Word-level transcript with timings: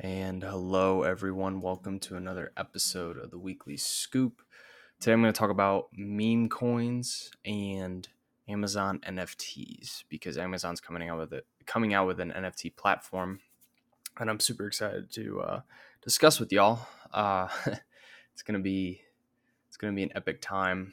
And 0.00 0.44
hello, 0.44 1.02
everyone. 1.02 1.60
Welcome 1.60 1.98
to 2.00 2.14
another 2.14 2.52
episode 2.56 3.18
of 3.18 3.32
the 3.32 3.38
Weekly 3.38 3.76
Scoop. 3.76 4.42
Today, 5.00 5.12
I'm 5.12 5.22
going 5.22 5.32
to 5.32 5.36
talk 5.36 5.50
about 5.50 5.88
meme 5.92 6.48
coins 6.50 7.32
and 7.44 8.06
Amazon 8.48 9.00
NFTs 9.04 10.04
because 10.08 10.38
Amazon's 10.38 10.80
coming 10.80 11.08
out 11.08 11.18
with 11.18 11.32
it, 11.32 11.46
coming 11.66 11.94
out 11.94 12.06
with 12.06 12.20
an 12.20 12.30
NFT 12.30 12.76
platform, 12.76 13.40
and 14.20 14.30
I'm 14.30 14.38
super 14.38 14.68
excited 14.68 15.10
to 15.14 15.40
uh, 15.40 15.60
discuss 16.00 16.38
with 16.38 16.52
y'all. 16.52 16.86
Uh, 17.12 17.48
it's 18.32 18.42
gonna 18.42 18.60
be 18.60 19.00
it's 19.66 19.76
gonna 19.76 19.94
be 19.94 20.04
an 20.04 20.12
epic 20.14 20.40
time, 20.40 20.92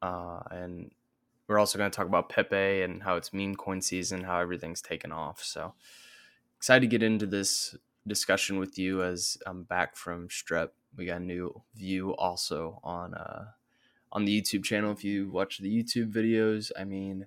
uh, 0.00 0.42
and 0.52 0.92
we're 1.48 1.58
also 1.58 1.76
going 1.76 1.90
to 1.90 1.96
talk 1.96 2.06
about 2.06 2.28
Pepe 2.28 2.82
and 2.82 3.02
how 3.02 3.16
it's 3.16 3.32
meme 3.32 3.56
coin 3.56 3.82
season, 3.82 4.22
how 4.22 4.38
everything's 4.38 4.80
taken 4.80 5.10
off. 5.10 5.42
So 5.42 5.74
excited 6.56 6.82
to 6.82 6.86
get 6.86 7.02
into 7.02 7.26
this 7.26 7.74
discussion 8.08 8.58
with 8.58 8.78
you 8.78 9.02
as 9.02 9.38
I'm 9.46 9.62
back 9.64 9.96
from 9.96 10.28
Strep. 10.28 10.70
We 10.96 11.06
got 11.06 11.20
a 11.20 11.24
new 11.24 11.62
view 11.76 12.14
also 12.16 12.80
on 12.82 13.14
uh, 13.14 13.46
on 14.10 14.24
the 14.24 14.40
YouTube 14.40 14.64
channel. 14.64 14.92
If 14.92 15.04
you 15.04 15.30
watch 15.30 15.58
the 15.58 15.70
YouTube 15.70 16.12
videos, 16.12 16.72
I 16.78 16.84
mean, 16.84 17.26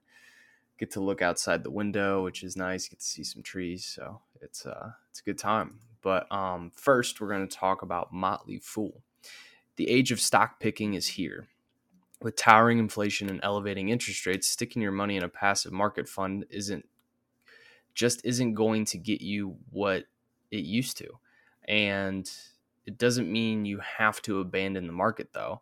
get 0.77 0.91
to 0.91 0.99
look 0.99 1.21
outside 1.21 1.63
the 1.63 1.71
window, 1.71 2.23
which 2.23 2.43
is 2.43 2.57
nice. 2.57 2.87
Get 2.87 2.99
to 2.99 3.05
see 3.05 3.23
some 3.23 3.43
trees, 3.43 3.85
so 3.85 4.21
it's 4.41 4.65
uh 4.65 4.91
it's 5.09 5.19
a 5.19 5.23
good 5.23 5.37
time. 5.37 5.79
But 6.01 6.31
um, 6.31 6.71
first, 6.75 7.21
we're 7.21 7.29
going 7.29 7.47
to 7.47 7.55
talk 7.55 7.83
about 7.83 8.11
Motley 8.11 8.57
Fool. 8.57 9.01
The 9.75 9.87
age 9.87 10.11
of 10.11 10.19
stock 10.19 10.59
picking 10.59 10.95
is 10.95 11.07
here. 11.07 11.47
With 12.21 12.35
towering 12.35 12.79
inflation 12.79 13.29
and 13.29 13.39
elevating 13.43 13.89
interest 13.89 14.25
rates, 14.25 14.47
sticking 14.47 14.81
your 14.81 14.91
money 14.91 15.17
in 15.17 15.23
a 15.23 15.29
passive 15.29 15.71
market 15.71 16.07
fund 16.07 16.45
isn't 16.49 16.87
just 17.93 18.23
isn't 18.25 18.53
going 18.53 18.85
to 18.85 18.97
get 18.97 19.21
you 19.21 19.57
what 19.69 20.05
it 20.51 20.63
used 20.63 20.97
to. 20.97 21.07
And 21.67 22.29
it 22.85 22.97
doesn't 22.97 23.31
mean 23.31 23.65
you 23.65 23.79
have 23.79 24.21
to 24.23 24.39
abandon 24.39 24.87
the 24.87 24.93
market 24.93 25.29
though. 25.33 25.61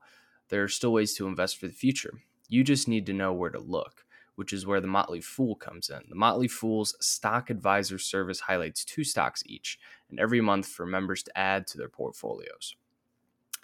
There 0.49 0.63
are 0.63 0.67
still 0.67 0.93
ways 0.93 1.13
to 1.15 1.27
invest 1.27 1.57
for 1.57 1.67
the 1.67 1.73
future. 1.73 2.21
You 2.47 2.63
just 2.63 2.87
need 2.87 3.05
to 3.05 3.13
know 3.13 3.31
where 3.33 3.51
to 3.51 3.59
look, 3.59 4.05
which 4.35 4.53
is 4.53 4.65
where 4.65 4.81
the 4.81 4.87
Motley 4.87 5.21
Fool 5.21 5.55
comes 5.55 5.89
in. 5.89 6.01
The 6.09 6.15
Motley 6.15 6.47
Fool's 6.47 6.95
stock 6.99 7.49
advisor 7.49 7.99
service 7.99 8.39
highlights 8.39 8.83
two 8.83 9.03
stocks 9.03 9.43
each, 9.45 9.77
and 10.09 10.19
every 10.19 10.41
month 10.41 10.67
for 10.67 10.87
members 10.87 11.21
to 11.23 11.37
add 11.37 11.67
to 11.67 11.77
their 11.77 11.89
portfolios. 11.89 12.75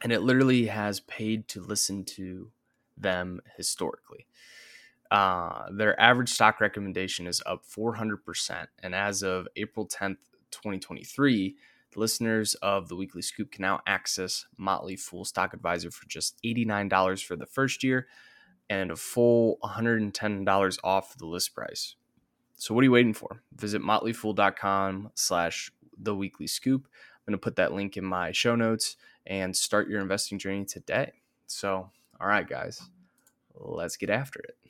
And 0.03 0.11
it 0.11 0.21
literally 0.21 0.67
has 0.67 0.99
paid 0.99 1.47
to 1.49 1.61
listen 1.61 2.03
to 2.05 2.51
them 2.97 3.41
historically. 3.57 4.27
Uh, 5.09 5.67
their 5.71 5.99
average 5.99 6.29
stock 6.29 6.59
recommendation 6.59 7.25
is 7.25 7.41
up 7.45 7.63
400%. 7.65 8.67
And 8.83 8.93
as 8.93 9.23
of 9.23 9.47
April 9.55 9.87
10th, 9.87 10.17
2023, 10.61 11.55
the 11.93 11.99
listeners 11.99 12.55
of 12.55 12.89
the 12.89 12.95
Weekly 12.95 13.21
Scoop 13.21 13.51
can 13.51 13.61
now 13.61 13.81
access 13.87 14.45
Motley 14.57 14.95
Fool 14.95 15.25
Stock 15.25 15.53
Advisor 15.53 15.91
for 15.91 16.07
just 16.07 16.39
$89 16.43 17.23
for 17.23 17.35
the 17.35 17.45
first 17.45 17.83
year 17.83 18.07
and 18.69 18.91
a 18.91 18.95
full 18.95 19.57
$110 19.63 20.77
off 20.83 21.17
the 21.17 21.25
list 21.25 21.55
price. 21.55 21.95
So 22.57 22.73
what 22.73 22.81
are 22.81 22.85
you 22.85 22.91
waiting 22.91 23.13
for? 23.13 23.41
Visit 23.55 23.81
motleyfool.com 23.81 25.11
slash 25.15 25.71
the 25.97 26.15
weekly 26.15 26.47
scoop. 26.47 26.87
I'm 26.87 27.31
going 27.31 27.39
to 27.39 27.43
put 27.43 27.55
that 27.57 27.73
link 27.73 27.97
in 27.97 28.05
my 28.05 28.31
show 28.31 28.55
notes 28.55 28.97
and 29.25 29.55
start 29.55 29.89
your 29.89 30.01
investing 30.01 30.39
journey 30.39 30.65
today. 30.65 31.13
So, 31.47 31.89
all 32.19 32.27
right, 32.27 32.47
guys, 32.47 32.81
let's 33.55 33.97
get 33.97 34.09
after 34.09 34.39
it. 34.39 34.64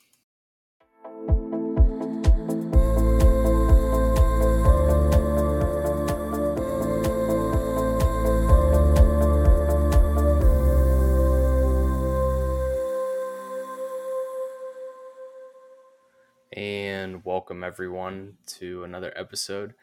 And 16.56 17.26
welcome 17.26 17.66
everyone 17.66 18.38
to 18.46 18.86
another 18.86 19.12
episode. 19.18 19.74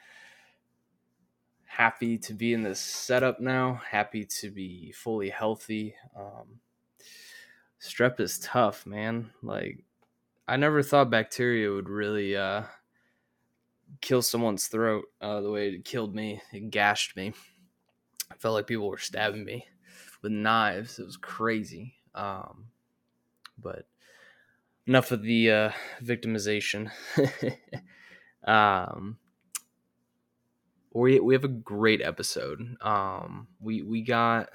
Happy 1.66 2.16
to 2.16 2.32
be 2.32 2.54
in 2.54 2.62
this 2.62 2.80
setup 2.80 3.40
now. 3.40 3.82
Happy 3.90 4.24
to 4.24 4.50
be 4.50 4.90
fully 4.92 5.28
healthy. 5.28 5.94
Um, 6.18 6.60
strep 7.78 8.20
is 8.20 8.38
tough, 8.38 8.86
man. 8.86 9.30
Like, 9.42 9.84
I 10.48 10.56
never 10.56 10.82
thought 10.82 11.10
bacteria 11.10 11.70
would 11.70 11.90
really 11.90 12.34
uh, 12.36 12.62
kill 14.00 14.22
someone's 14.22 14.66
throat 14.66 15.04
uh, 15.20 15.42
the 15.42 15.50
way 15.50 15.68
it 15.68 15.84
killed 15.84 16.14
me. 16.14 16.40
It 16.54 16.70
gashed 16.70 17.16
me. 17.16 17.34
I 18.30 18.34
felt 18.36 18.54
like 18.54 18.66
people 18.66 18.88
were 18.88 18.96
stabbing 18.96 19.44
me 19.44 19.66
with 20.22 20.32
knives. 20.32 20.98
It 20.98 21.04
was 21.04 21.18
crazy. 21.18 21.96
Um, 22.14 22.68
but 23.58 23.84
enough 24.86 25.10
of 25.12 25.22
the 25.22 25.50
uh, 25.50 25.70
victimization. 26.02 26.90
um, 28.44 29.18
we 30.94 31.20
we 31.20 31.34
have 31.34 31.44
a 31.44 31.48
great 31.48 32.02
episode. 32.02 32.76
Um, 32.80 33.48
we 33.60 33.82
we 33.82 34.02
got 34.02 34.50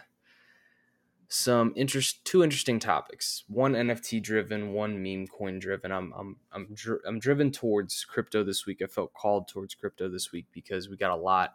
some 1.30 1.74
interest 1.76 2.24
two 2.26 2.44
interesting 2.44 2.80
topics. 2.80 3.44
One 3.48 3.74
NFT 3.74 4.22
driven, 4.22 4.74
one 4.74 5.02
meme 5.02 5.28
coin 5.28 5.60
driven. 5.60 5.92
I'm 5.92 6.14
I'm 6.16 6.38
I'm 6.52 6.76
I'm 7.06 7.20
driven 7.20 7.52
towards 7.52 8.06
crypto 8.06 8.44
this 8.44 8.66
week. 8.66 8.82
I 8.82 8.88
felt 8.88 9.14
called 9.14 9.48
towards 9.48 9.76
crypto 9.76 10.10
this 10.10 10.32
week 10.32 10.46
because 10.54 10.90
we 10.90 10.98
got 10.98 11.12
a 11.12 11.16
lot 11.16 11.54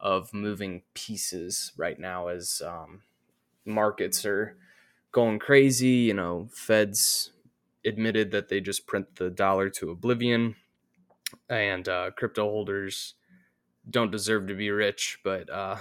of 0.00 0.32
moving 0.34 0.82
pieces 0.94 1.72
right 1.76 1.98
now 1.98 2.28
as 2.28 2.60
um, 2.66 3.02
markets 3.64 4.24
are 4.24 4.56
going 5.12 5.38
crazy. 5.38 5.88
You 5.88 6.14
know, 6.14 6.48
Fed's 6.52 7.30
admitted 7.84 8.30
that 8.30 8.48
they 8.48 8.60
just 8.60 8.86
print 8.86 9.16
the 9.16 9.30
dollar 9.30 9.68
to 9.70 9.90
oblivion, 9.90 10.56
and 11.48 11.88
uh, 11.88 12.10
crypto 12.16 12.44
holders 12.44 13.14
don't 13.90 14.10
deserve 14.10 14.46
to 14.46 14.54
be 14.54 14.70
rich, 14.70 15.18
but 15.24 15.50
uh, 15.50 15.76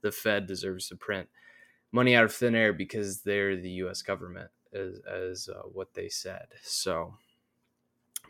the 0.00 0.12
Fed 0.12 0.46
deserves 0.46 0.88
to 0.88 0.96
print 0.96 1.28
money 1.92 2.14
out 2.14 2.24
of 2.24 2.34
thin 2.34 2.54
air 2.54 2.72
because 2.72 3.22
they're 3.22 3.56
the 3.56 3.70
U.S. 3.70 4.02
government, 4.02 4.50
as, 4.72 5.00
as 5.10 5.48
uh, 5.48 5.62
what 5.62 5.94
they 5.94 6.08
said. 6.08 6.46
So, 6.62 7.14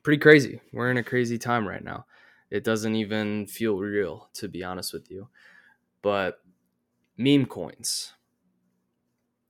pretty 0.02 0.18
crazy. 0.18 0.60
We're 0.72 0.90
in 0.90 0.98
a 0.98 1.02
crazy 1.02 1.38
time 1.38 1.66
right 1.66 1.82
now. 1.82 2.06
It 2.50 2.64
doesn't 2.64 2.94
even 2.94 3.46
feel 3.46 3.78
real, 3.78 4.28
to 4.34 4.48
be 4.48 4.62
honest 4.62 4.92
with 4.92 5.10
you. 5.10 5.28
But 6.02 6.40
meme 7.16 7.46
coins 7.46 8.12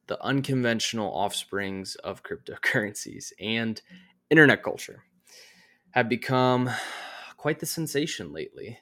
the 0.06 0.22
unconventional 0.22 1.08
offsprings 1.08 1.96
of 1.96 2.22
cryptocurrencies 2.22 3.32
and 3.40 3.82
internet 4.30 4.62
culture 4.62 5.04
have 5.90 6.08
become 6.08 6.70
quite 7.36 7.58
the 7.58 7.66
sensation 7.66 8.32
lately. 8.32 8.78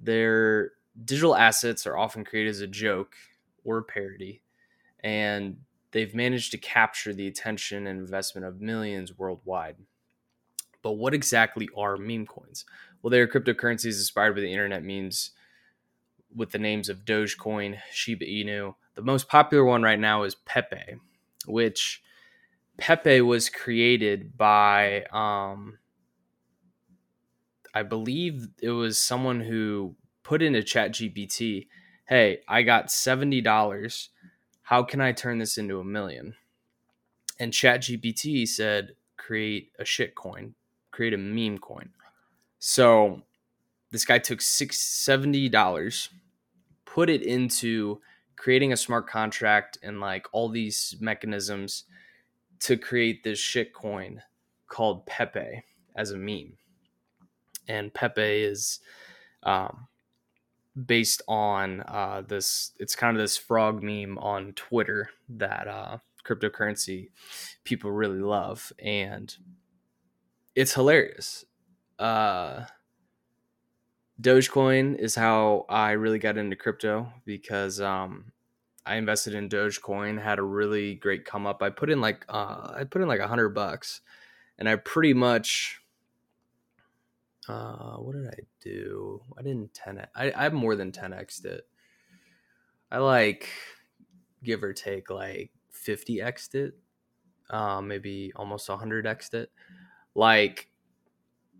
Their 0.00 0.72
digital 1.04 1.34
assets 1.34 1.86
are 1.86 1.96
often 1.96 2.24
created 2.24 2.50
as 2.50 2.60
a 2.60 2.66
joke 2.66 3.14
or 3.64 3.78
a 3.78 3.82
parody, 3.82 4.42
and 5.00 5.58
they've 5.92 6.14
managed 6.14 6.50
to 6.52 6.58
capture 6.58 7.12
the 7.12 7.26
attention 7.26 7.86
and 7.86 7.98
investment 7.98 8.46
of 8.46 8.60
millions 8.60 9.16
worldwide. 9.16 9.76
But 10.82 10.92
what 10.92 11.14
exactly 11.14 11.68
are 11.76 11.96
meme 11.96 12.26
coins? 12.26 12.64
Well, 13.00 13.10
they 13.10 13.20
are 13.20 13.26
cryptocurrencies 13.26 13.98
inspired 13.98 14.34
by 14.34 14.42
the 14.42 14.52
internet 14.52 14.84
memes 14.84 15.30
with 16.34 16.50
the 16.50 16.58
names 16.58 16.88
of 16.88 17.04
Dogecoin, 17.04 17.78
Shiba 17.92 18.26
Inu, 18.26 18.74
the 18.94 19.02
most 19.02 19.28
popular 19.28 19.64
one 19.64 19.82
right 19.82 19.98
now 19.98 20.22
is 20.22 20.34
Pepe, 20.34 20.96
which 21.46 22.02
Pepe 22.78 23.20
was 23.20 23.48
created 23.48 24.36
by 24.36 25.04
um 25.12 25.78
I 27.74 27.82
believe 27.82 28.48
it 28.62 28.70
was 28.70 28.98
someone 28.98 29.40
who 29.40 29.96
put 30.22 30.42
into 30.42 30.62
chat 30.62 30.92
GPT, 30.92 31.66
hey, 32.06 32.38
I 32.48 32.62
got 32.62 32.86
$70. 32.86 34.08
How 34.62 34.82
can 34.84 35.00
I 35.00 35.10
turn 35.12 35.38
this 35.38 35.58
into 35.58 35.80
a 35.80 35.84
million? 35.84 36.34
And 37.40 37.52
chat 37.52 37.80
GPT 37.82 38.46
said, 38.46 38.94
create 39.16 39.72
a 39.78 39.84
shit 39.84 40.14
coin, 40.14 40.54
create 40.92 41.14
a 41.14 41.18
meme 41.18 41.58
coin. 41.58 41.90
So 42.60 43.22
this 43.90 44.04
guy 44.04 44.18
took 44.18 44.40
six 44.40 44.78
seventy 44.78 45.48
dollars, 45.48 46.10
put 46.86 47.10
it 47.10 47.22
into 47.22 48.00
creating 48.44 48.74
a 48.74 48.76
smart 48.76 49.08
contract 49.08 49.78
and 49.82 50.00
like 50.00 50.26
all 50.32 50.50
these 50.50 50.96
mechanisms 51.00 51.84
to 52.60 52.76
create 52.76 53.24
this 53.24 53.38
shit 53.38 53.72
coin 53.72 54.20
called 54.68 55.06
Pepe 55.06 55.64
as 55.96 56.10
a 56.10 56.18
meme. 56.18 56.52
And 57.68 57.94
Pepe 57.94 58.42
is 58.42 58.80
um, 59.44 59.86
based 60.84 61.22
on 61.26 61.84
uh, 61.88 62.22
this, 62.28 62.72
it's 62.78 62.94
kind 62.94 63.16
of 63.16 63.22
this 63.22 63.38
frog 63.38 63.82
meme 63.82 64.18
on 64.18 64.52
Twitter 64.52 65.08
that 65.30 65.66
uh, 65.66 65.96
cryptocurrency 66.22 67.08
people 67.64 67.92
really 67.92 68.20
love. 68.20 68.74
And 68.78 69.34
it's 70.54 70.74
hilarious. 70.74 71.46
Uh, 71.98 72.66
Dogecoin 74.20 74.98
is 74.98 75.14
how 75.14 75.64
I 75.70 75.92
really 75.92 76.18
got 76.18 76.36
into 76.36 76.56
crypto 76.56 77.10
because 77.24 77.80
um, 77.80 78.32
I 78.86 78.96
invested 78.96 79.34
in 79.34 79.48
Dogecoin, 79.48 80.22
had 80.22 80.38
a 80.38 80.42
really 80.42 80.94
great 80.94 81.24
come 81.24 81.46
up. 81.46 81.62
I 81.62 81.70
put 81.70 81.90
in 81.90 82.00
like 82.00 82.24
uh, 82.28 82.72
I 82.76 82.84
put 82.84 83.02
in 83.02 83.08
like 83.08 83.20
a 83.20 83.28
hundred 83.28 83.50
bucks, 83.50 84.00
and 84.58 84.68
I 84.68 84.76
pretty 84.76 85.14
much 85.14 85.80
uh, 87.48 87.96
what 87.96 88.14
did 88.14 88.26
I 88.26 88.38
do? 88.60 89.22
I 89.38 89.42
didn't 89.42 89.74
ten. 89.74 90.06
I 90.14 90.32
I 90.32 90.42
have 90.44 90.52
more 90.52 90.76
than 90.76 90.92
ten 90.92 91.12
xed 91.12 91.44
it. 91.44 91.66
I 92.90 92.98
like 92.98 93.48
give 94.42 94.62
or 94.62 94.72
take 94.72 95.10
like 95.10 95.50
fifty 95.70 96.18
xed 96.18 96.54
it, 96.54 96.74
uh, 97.50 97.80
maybe 97.80 98.32
almost 98.36 98.68
hundred 98.68 99.04
xed 99.04 99.34
it. 99.34 99.50
Like 100.14 100.68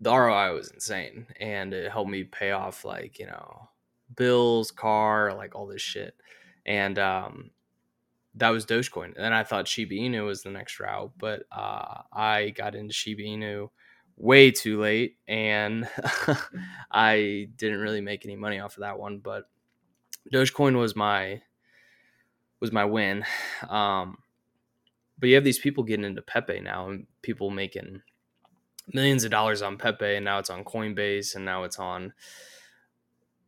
the 0.01 0.11
ROI 0.15 0.53
was 0.53 0.71
insane, 0.71 1.27
and 1.39 1.73
it 1.73 1.91
helped 1.91 2.09
me 2.09 2.23
pay 2.23 2.51
off 2.51 2.85
like 2.85 3.19
you 3.19 3.27
know 3.27 3.69
bills, 4.15 4.71
car, 4.71 5.33
like 5.33 5.55
all 5.55 5.67
this 5.67 5.81
shit, 5.81 6.15
and 6.65 6.97
um, 6.99 7.51
that 8.35 8.49
was 8.49 8.65
Dogecoin. 8.65 9.15
And 9.15 9.23
then 9.23 9.33
I 9.33 9.43
thought 9.43 9.67
Shiba 9.67 9.95
Inu 9.95 10.25
was 10.25 10.43
the 10.43 10.49
next 10.49 10.79
route, 10.79 11.11
but 11.17 11.43
uh, 11.51 12.01
I 12.11 12.53
got 12.55 12.75
into 12.75 12.93
Shiba 12.93 13.23
Inu 13.23 13.69
way 14.17 14.51
too 14.51 14.79
late, 14.79 15.17
and 15.27 15.87
I 16.91 17.49
didn't 17.55 17.79
really 17.79 18.01
make 18.01 18.25
any 18.25 18.35
money 18.35 18.59
off 18.59 18.77
of 18.77 18.81
that 18.81 18.99
one. 18.99 19.19
But 19.19 19.45
Dogecoin 20.31 20.77
was 20.77 20.95
my 20.95 21.41
was 22.59 22.71
my 22.71 22.85
win. 22.85 23.25
Um, 23.69 24.17
but 25.17 25.29
you 25.29 25.35
have 25.35 25.43
these 25.43 25.59
people 25.59 25.83
getting 25.83 26.05
into 26.05 26.21
Pepe 26.21 26.59
now, 26.59 26.89
and 26.89 27.07
people 27.21 27.49
making 27.49 28.01
millions 28.93 29.23
of 29.23 29.31
dollars 29.31 29.61
on 29.61 29.77
Pepe, 29.77 30.15
and 30.15 30.25
now 30.25 30.39
it's 30.39 30.49
on 30.49 30.63
Coinbase, 30.63 31.35
and 31.35 31.45
now 31.45 31.63
it's 31.63 31.79
on 31.79 32.13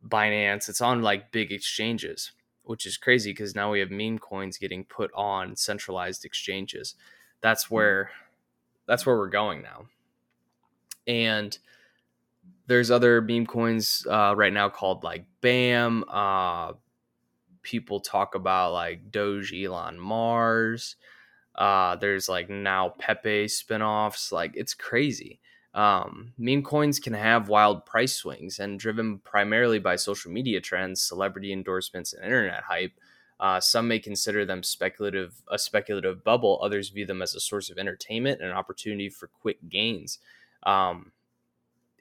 Binance. 0.08 0.70
It's 0.70 0.82
on 0.82 1.02
like 1.02 1.32
big 1.32 1.52
exchanges, 1.52 2.32
which 2.68 2.86
is 2.86 2.98
crazy 2.98 3.32
because 3.32 3.56
now 3.56 3.72
we 3.72 3.80
have 3.80 3.92
meme 3.92 4.20
coins 4.20 4.58
getting 4.58 4.84
put 4.84 5.12
on 5.14 5.56
centralized 5.56 6.26
exchanges. 6.26 6.96
That's 7.42 7.66
hmm. 7.66 7.76
where 7.76 8.12
that's 8.88 9.06
where 9.06 9.18
we're 9.18 9.30
going 9.30 9.62
now. 9.62 9.86
And 11.08 11.58
there's 12.68 12.92
other 12.92 13.22
meme 13.22 13.46
coins 13.46 14.06
uh, 14.10 14.34
right 14.36 14.54
now 14.54 14.70
called 14.70 15.04
like 15.04 15.26
BAM. 15.42 16.04
Uh, 16.10 16.74
people 17.62 18.00
talk 18.00 18.36
about 18.36 18.74
like 18.74 19.12
Dogelon 19.12 19.98
Mars. 19.98 20.96
Uh, 21.56 21.96
there's 21.96 22.30
like 22.30 22.50
now 22.50 22.90
Pepe 23.00 23.46
spinoffs. 23.46 24.32
Like 24.32 24.52
it's 24.56 24.74
crazy. 24.74 25.40
Um, 25.78 26.34
meme 26.40 26.64
coins 26.64 27.00
can 27.00 27.14
have 27.14 27.50
wild 27.50 27.86
price 27.86 28.16
swings 28.16 28.58
and 28.58 28.80
driven 28.80 29.20
primarily 29.20 29.78
by 29.78 29.96
social 29.96 30.32
media 30.32 30.60
trends, 30.60 31.04
celebrity 31.04 31.54
endorsements, 31.54 32.14
and 32.14 32.24
internet 32.24 32.64
hype. 32.64 32.94
Uh, 33.40 33.60
some 33.60 33.88
may 33.88 34.00
consider 34.00 34.44
them 34.44 34.64
speculative, 34.64 35.44
a 35.52 35.60
speculative 35.60 36.24
bubble. 36.24 36.60
Others 36.64 36.90
view 36.90 37.06
them 37.06 37.22
as 37.22 37.36
a 37.36 37.40
source 37.40 37.70
of 37.70 37.78
entertainment 37.78 38.42
and 38.42 38.50
an 38.50 38.58
opportunity 38.58 39.08
for 39.08 39.28
quick 39.28 39.70
gains. 39.70 40.18
Um, 40.64 41.12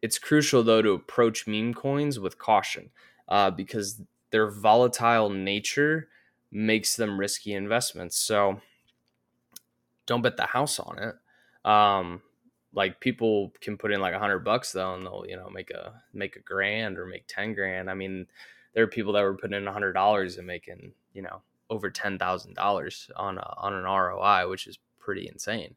it's 0.00 0.18
crucial 0.18 0.62
though 0.62 0.80
to 0.80 0.92
approach 0.92 1.46
meme 1.46 1.74
coins 1.74 2.18
with 2.18 2.38
caution 2.38 2.88
uh, 3.28 3.50
because 3.50 4.00
their 4.30 4.50
volatile 4.50 5.28
nature 5.28 6.08
makes 6.50 6.96
them 6.96 7.20
risky 7.20 7.52
investments. 7.52 8.16
So 8.16 8.62
don't 10.06 10.22
bet 10.22 10.38
the 10.38 10.46
house 10.46 10.80
on 10.80 10.98
it. 10.98 11.68
Um, 11.68 12.22
like 12.76 13.00
people 13.00 13.52
can 13.60 13.78
put 13.78 13.90
in 13.90 14.00
like 14.00 14.14
a 14.14 14.18
hundred 14.18 14.40
bucks 14.40 14.70
though, 14.70 14.94
and 14.94 15.04
they'll 15.04 15.24
you 15.26 15.36
know 15.36 15.48
make 15.48 15.70
a 15.70 16.02
make 16.12 16.36
a 16.36 16.40
grand 16.40 16.98
or 16.98 17.06
make 17.06 17.24
ten 17.26 17.54
grand. 17.54 17.90
I 17.90 17.94
mean, 17.94 18.26
there 18.74 18.84
are 18.84 18.88
people 18.88 19.14
that 19.14 19.22
were 19.22 19.34
putting 19.34 19.56
in 19.56 19.66
a 19.66 19.72
hundred 19.72 19.94
dollars 19.94 20.36
and 20.36 20.46
making 20.46 20.92
you 21.14 21.22
know 21.22 21.40
over 21.70 21.90
ten 21.90 22.18
thousand 22.18 22.54
dollars 22.54 23.10
on 23.16 23.38
a, 23.38 23.54
on 23.56 23.72
an 23.72 23.84
ROI, 23.84 24.48
which 24.48 24.66
is 24.66 24.78
pretty 25.00 25.26
insane. 25.26 25.74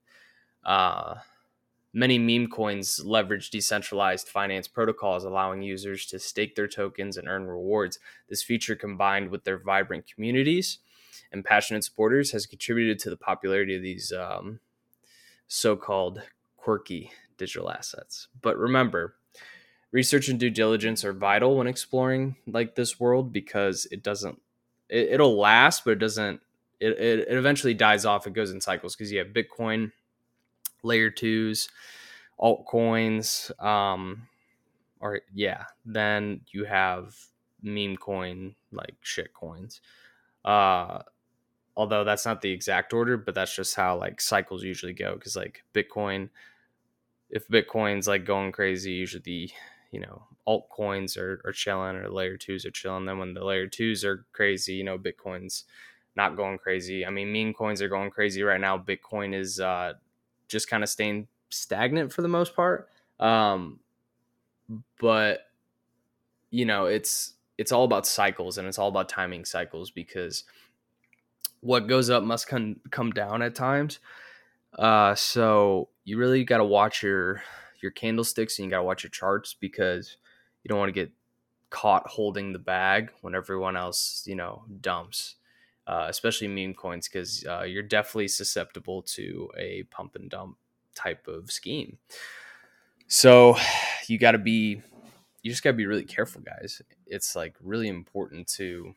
Uh, 0.65 1.15
many 1.93 2.19
meme 2.19 2.49
coins 2.49 3.03
leverage 3.05 3.49
decentralized 3.49 4.27
finance 4.27 4.67
protocols, 4.67 5.23
allowing 5.23 5.61
users 5.61 6.05
to 6.07 6.19
stake 6.19 6.55
their 6.55 6.67
tokens 6.67 7.15
and 7.15 7.29
earn 7.29 7.47
rewards. 7.47 7.97
This 8.27 8.43
feature, 8.43 8.75
combined 8.75 9.29
with 9.29 9.45
their 9.45 9.57
vibrant 9.57 10.05
communities, 10.13 10.79
and 11.31 11.45
passionate 11.45 11.85
supporters 11.85 12.31
has 12.31 12.45
contributed 12.45 12.99
to 12.99 13.09
the 13.09 13.15
popularity 13.15 13.77
of 13.77 13.81
these 13.81 14.11
um, 14.11 14.59
so-called 15.47 16.21
quirky 16.69 17.09
digital 17.39 17.71
assets. 17.71 18.27
But 18.43 18.55
remember, 18.55 19.15
research 19.91 20.29
and 20.29 20.39
due 20.39 20.51
diligence 20.51 21.03
are 21.03 21.13
vital 21.13 21.57
when 21.57 21.65
exploring 21.65 22.35
like 22.45 22.75
this 22.75 22.99
world 22.99 23.33
because 23.33 23.87
it 23.89 24.03
doesn't 24.03 24.39
it, 24.87 25.19
will 25.19 25.35
last, 25.35 25.83
but 25.83 25.91
it 25.91 25.99
doesn't. 25.99 26.41
It, 26.79 26.91
it, 26.99 27.19
it 27.27 27.37
eventually 27.37 27.73
dies 27.73 28.05
off. 28.05 28.27
It 28.27 28.33
goes 28.33 28.51
in 28.51 28.61
cycles 28.61 28.95
because 28.95 29.11
you 29.11 29.17
have 29.17 29.29
Bitcoin, 29.29 29.91
layer 30.83 31.09
twos, 31.09 31.69
altcoins, 32.39 33.51
um, 33.63 34.27
or 34.99 35.21
yeah, 35.33 35.63
then 35.87 36.41
you 36.51 36.65
have 36.65 37.15
meme 37.63 37.97
coin 37.97 38.53
like 38.71 38.95
shit 39.01 39.33
coins. 39.33 39.81
Uh, 40.45 40.99
although 41.75 42.03
that's 42.03 42.27
not 42.27 42.41
the 42.41 42.51
exact 42.51 42.93
order, 42.93 43.17
but 43.17 43.33
that's 43.33 43.55
just 43.55 43.75
how 43.75 43.97
like 43.97 44.21
cycles 44.21 44.63
usually 44.63 44.93
go. 44.93 45.15
Because 45.15 45.35
like 45.35 45.63
Bitcoin, 45.73 46.29
if 47.29 47.47
Bitcoin's 47.47 48.07
like 48.07 48.25
going 48.25 48.51
crazy, 48.51 48.91
usually 48.91 49.21
the 49.23 49.51
you 49.91 49.99
know 49.99 50.23
altcoins 50.47 51.17
are, 51.17 51.41
are 51.45 51.51
chilling 51.51 51.95
or 51.95 52.09
layer 52.09 52.37
twos 52.37 52.65
are 52.65 52.71
chilling. 52.71 53.05
Then 53.05 53.19
when 53.19 53.33
the 53.33 53.43
layer 53.43 53.67
twos 53.67 54.03
are 54.03 54.25
crazy, 54.33 54.73
you 54.73 54.83
know 54.83 54.97
Bitcoin's 54.97 55.65
not 56.15 56.35
going 56.35 56.57
crazy. 56.57 57.05
I 57.05 57.09
mean, 57.09 57.31
meme 57.31 57.53
coins 57.53 57.81
are 57.81 57.89
going 57.89 58.09
crazy 58.09 58.43
right 58.43 58.59
now. 58.59 58.77
Bitcoin 58.77 59.33
is 59.33 59.59
uh, 59.59 59.93
just 60.47 60.69
kind 60.69 60.83
of 60.83 60.89
staying 60.89 61.27
stagnant 61.49 62.11
for 62.11 62.21
the 62.21 62.27
most 62.27 62.55
part. 62.55 62.89
Um, 63.19 63.79
but 64.99 65.47
you 66.51 66.65
know, 66.65 66.85
it's 66.85 67.33
it's 67.57 67.71
all 67.71 67.83
about 67.83 68.07
cycles 68.07 68.57
and 68.57 68.67
it's 68.67 68.79
all 68.79 68.89
about 68.89 69.09
timing 69.09 69.45
cycles 69.45 69.91
because 69.91 70.45
what 71.61 71.87
goes 71.87 72.09
up 72.09 72.23
must 72.23 72.47
come 72.47 72.77
come 72.91 73.11
down 73.11 73.41
at 73.41 73.55
times. 73.55 73.99
Uh, 74.77 75.15
so 75.15 75.89
you 76.03 76.17
really 76.17 76.43
got 76.43 76.57
to 76.57 76.65
watch 76.65 77.03
your 77.03 77.41
your 77.81 77.91
candlesticks 77.91 78.59
and 78.59 78.65
you 78.65 78.71
got 78.71 78.77
to 78.77 78.83
watch 78.83 79.03
your 79.03 79.09
charts 79.09 79.53
because 79.53 80.17
you 80.63 80.69
don't 80.69 80.79
want 80.79 80.89
to 80.89 80.93
get 80.93 81.11
caught 81.69 82.07
holding 82.07 82.51
the 82.51 82.59
bag 82.59 83.09
when 83.21 83.35
everyone 83.35 83.77
else 83.77 84.23
you 84.25 84.35
know 84.35 84.63
dumps. 84.81 85.35
Uh, 85.87 86.05
especially 86.07 86.47
meme 86.47 86.75
coins 86.75 87.07
because 87.07 87.43
uh, 87.49 87.63
you're 87.63 87.81
definitely 87.81 88.27
susceptible 88.27 89.01
to 89.01 89.49
a 89.57 89.81
pump 89.89 90.15
and 90.15 90.29
dump 90.29 90.55
type 90.93 91.27
of 91.27 91.51
scheme. 91.51 91.97
So 93.07 93.57
you 94.07 94.19
got 94.19 94.33
to 94.33 94.37
be, 94.37 94.83
you 95.41 95.49
just 95.49 95.63
got 95.63 95.71
to 95.71 95.77
be 95.77 95.87
really 95.87 96.05
careful, 96.05 96.41
guys. 96.41 96.79
It's 97.07 97.35
like 97.35 97.55
really 97.59 97.87
important 97.87 98.47
to 98.49 98.93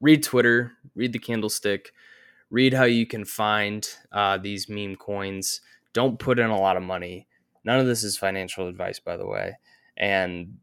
read 0.00 0.22
Twitter, 0.22 0.72
read 0.94 1.12
the 1.12 1.18
candlestick, 1.18 1.92
read 2.50 2.74
how 2.74 2.84
you 2.84 3.06
can 3.06 3.24
find 3.24 3.88
uh, 4.12 4.38
these 4.38 4.68
meme 4.68 4.96
coins. 4.96 5.60
Don't 5.92 6.18
put 6.18 6.38
in 6.38 6.50
a 6.50 6.60
lot 6.60 6.76
of 6.76 6.82
money. 6.82 7.26
None 7.64 7.80
of 7.80 7.86
this 7.86 8.04
is 8.04 8.16
financial 8.16 8.68
advice, 8.68 9.00
by 9.00 9.16
the 9.16 9.26
way. 9.26 9.58
And 9.96 10.58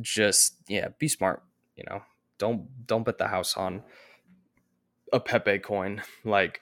just 0.00 0.56
yeah, 0.68 0.88
be 0.98 1.08
smart. 1.08 1.42
You 1.76 1.84
know, 1.88 2.02
don't 2.38 2.86
don't 2.86 3.04
bet 3.04 3.18
the 3.18 3.28
house 3.28 3.56
on 3.56 3.82
a 5.12 5.20
Pepe 5.20 5.58
coin. 5.58 6.02
Like 6.24 6.60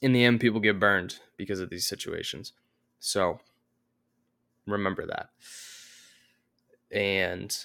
in 0.00 0.12
the 0.12 0.24
end, 0.24 0.40
people 0.40 0.60
get 0.60 0.80
burned 0.80 1.20
because 1.36 1.60
of 1.60 1.70
these 1.70 1.86
situations. 1.86 2.52
So 2.98 3.40
remember 4.66 5.06
that. 5.06 5.30
And 6.90 7.56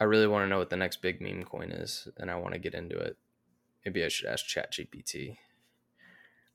I 0.00 0.04
really 0.04 0.26
want 0.26 0.44
to 0.44 0.48
know 0.48 0.58
what 0.58 0.70
the 0.70 0.76
next 0.76 1.00
big 1.00 1.20
meme 1.20 1.44
coin 1.44 1.70
is, 1.70 2.08
and 2.18 2.30
I 2.30 2.36
want 2.36 2.52
to 2.54 2.60
get 2.60 2.74
into 2.74 2.96
it. 2.96 3.16
Maybe 3.88 4.04
I 4.04 4.08
should 4.08 4.28
ask 4.28 4.44
ChatGPT. 4.44 5.38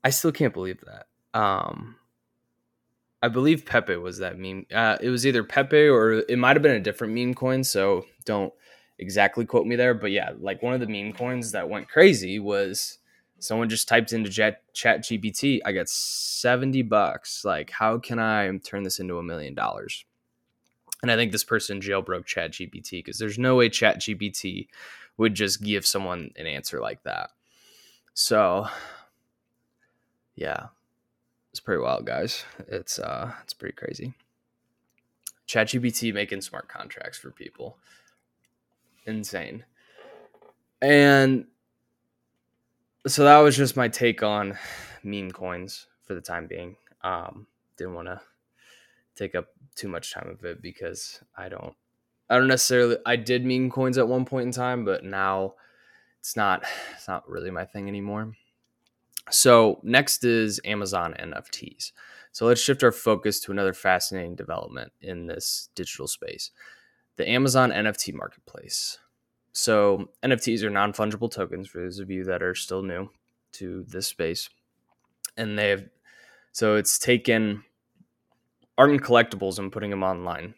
I 0.04 0.10
still 0.10 0.30
can't 0.30 0.54
believe 0.54 0.80
that. 0.86 1.06
Um, 1.36 1.96
I 3.20 3.26
believe 3.26 3.66
Pepe 3.66 3.96
was 3.96 4.18
that 4.18 4.38
meme. 4.38 4.66
Uh, 4.72 4.98
it 5.00 5.10
was 5.10 5.26
either 5.26 5.42
Pepe 5.42 5.88
or 5.88 6.22
it 6.28 6.38
might 6.38 6.54
have 6.54 6.62
been 6.62 6.76
a 6.76 6.80
different 6.80 7.12
meme 7.12 7.34
coin. 7.34 7.64
So 7.64 8.06
don't 8.24 8.52
exactly 9.00 9.44
quote 9.44 9.66
me 9.66 9.74
there. 9.74 9.94
But 9.94 10.12
yeah, 10.12 10.30
like 10.38 10.62
one 10.62 10.74
of 10.74 10.80
the 10.80 10.86
meme 10.86 11.12
coins 11.12 11.50
that 11.50 11.68
went 11.68 11.88
crazy 11.88 12.38
was 12.38 12.98
someone 13.40 13.68
just 13.68 13.88
typed 13.88 14.12
into 14.12 14.30
chat, 14.30 14.62
chat 14.72 15.02
GPT, 15.02 15.58
I 15.64 15.72
got 15.72 15.88
70 15.88 16.82
bucks. 16.82 17.44
Like, 17.44 17.70
how 17.70 17.98
can 17.98 18.20
I 18.20 18.48
turn 18.58 18.84
this 18.84 19.00
into 19.00 19.18
a 19.18 19.24
million 19.24 19.54
dollars? 19.54 20.04
And 21.04 21.10
I 21.10 21.16
think 21.16 21.32
this 21.32 21.44
person 21.44 21.82
jailbroke 21.82 22.24
Chat 22.24 22.52
GPT 22.52 22.92
because 22.92 23.18
there's 23.18 23.38
no 23.38 23.56
way 23.56 23.68
Chat 23.68 24.00
GPT 24.00 24.68
would 25.18 25.34
just 25.34 25.62
give 25.62 25.84
someone 25.84 26.30
an 26.36 26.46
answer 26.46 26.80
like 26.80 27.02
that. 27.02 27.28
So 28.14 28.68
yeah, 30.34 30.68
it's 31.50 31.60
pretty 31.60 31.82
wild, 31.82 32.06
guys. 32.06 32.46
It's 32.68 32.98
uh 32.98 33.32
it's 33.42 33.52
pretty 33.52 33.76
crazy. 33.76 34.14
ChatGPT 35.46 36.14
making 36.14 36.40
smart 36.40 36.68
contracts 36.68 37.18
for 37.18 37.30
people. 37.30 37.76
Insane. 39.04 39.62
And 40.80 41.44
so 43.06 43.24
that 43.24 43.40
was 43.40 43.58
just 43.58 43.76
my 43.76 43.88
take 43.88 44.22
on 44.22 44.56
meme 45.02 45.32
coins 45.32 45.86
for 46.06 46.14
the 46.14 46.22
time 46.22 46.46
being. 46.46 46.76
Um, 47.02 47.46
didn't 47.76 47.92
want 47.92 48.08
to 48.08 48.22
take 49.16 49.34
up 49.34 49.46
too 49.74 49.88
much 49.88 50.12
time 50.12 50.28
of 50.30 50.44
it 50.44 50.62
because 50.62 51.22
I 51.36 51.48
don't 51.48 51.74
I 52.30 52.38
don't 52.38 52.48
necessarily 52.48 52.96
I 53.04 53.16
did 53.16 53.44
meme 53.44 53.70
coins 53.70 53.98
at 53.98 54.08
one 54.08 54.24
point 54.24 54.46
in 54.46 54.52
time, 54.52 54.84
but 54.84 55.04
now 55.04 55.54
it's 56.20 56.36
not 56.36 56.64
it's 56.94 57.08
not 57.08 57.28
really 57.28 57.50
my 57.50 57.64
thing 57.64 57.88
anymore. 57.88 58.32
So 59.30 59.80
next 59.82 60.24
is 60.24 60.60
Amazon 60.64 61.14
NFTs. 61.18 61.92
So 62.32 62.46
let's 62.46 62.60
shift 62.60 62.82
our 62.82 62.92
focus 62.92 63.40
to 63.40 63.52
another 63.52 63.72
fascinating 63.72 64.34
development 64.34 64.92
in 65.00 65.26
this 65.26 65.68
digital 65.74 66.08
space. 66.08 66.50
The 67.16 67.28
Amazon 67.28 67.70
NFT 67.70 68.12
marketplace. 68.12 68.98
So 69.52 70.08
NFTs 70.24 70.64
are 70.64 70.70
non-fungible 70.70 71.30
tokens 71.30 71.68
for 71.68 71.80
those 71.80 72.00
of 72.00 72.10
you 72.10 72.24
that 72.24 72.42
are 72.42 72.56
still 72.56 72.82
new 72.82 73.08
to 73.52 73.84
this 73.84 74.08
space. 74.08 74.50
And 75.36 75.56
they've 75.56 75.88
so 76.50 76.76
it's 76.76 76.98
taken 76.98 77.64
art 78.76 78.90
and 78.90 79.02
collectibles 79.02 79.58
and 79.58 79.72
putting 79.72 79.90
them 79.90 80.02
online. 80.02 80.54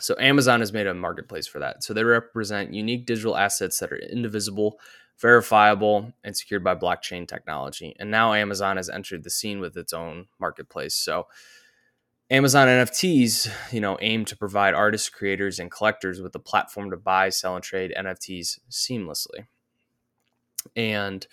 So 0.00 0.16
Amazon 0.18 0.60
has 0.60 0.72
made 0.72 0.86
a 0.86 0.94
marketplace 0.94 1.46
for 1.46 1.60
that. 1.60 1.84
So 1.84 1.94
they 1.94 2.04
represent 2.04 2.74
unique 2.74 3.06
digital 3.06 3.36
assets 3.36 3.78
that 3.78 3.92
are 3.92 3.96
indivisible, 3.96 4.78
verifiable, 5.18 6.12
and 6.24 6.36
secured 6.36 6.64
by 6.64 6.74
blockchain 6.74 7.28
technology. 7.28 7.94
And 7.98 8.10
now 8.10 8.34
Amazon 8.34 8.76
has 8.76 8.90
entered 8.90 9.22
the 9.22 9.30
scene 9.30 9.60
with 9.60 9.76
its 9.76 9.92
own 9.92 10.26
marketplace. 10.40 10.94
So 10.94 11.28
Amazon 12.30 12.68
NFTs, 12.68 13.72
you 13.72 13.80
know, 13.80 13.98
aim 14.00 14.24
to 14.24 14.36
provide 14.36 14.74
artists, 14.74 15.08
creators, 15.08 15.58
and 15.58 15.70
collectors 15.70 16.20
with 16.20 16.34
a 16.34 16.40
platform 16.40 16.90
to 16.90 16.96
buy, 16.96 17.28
sell, 17.28 17.54
and 17.54 17.64
trade 17.64 17.94
NFTs 17.96 18.58
seamlessly. 18.70 19.46
And 20.74 21.26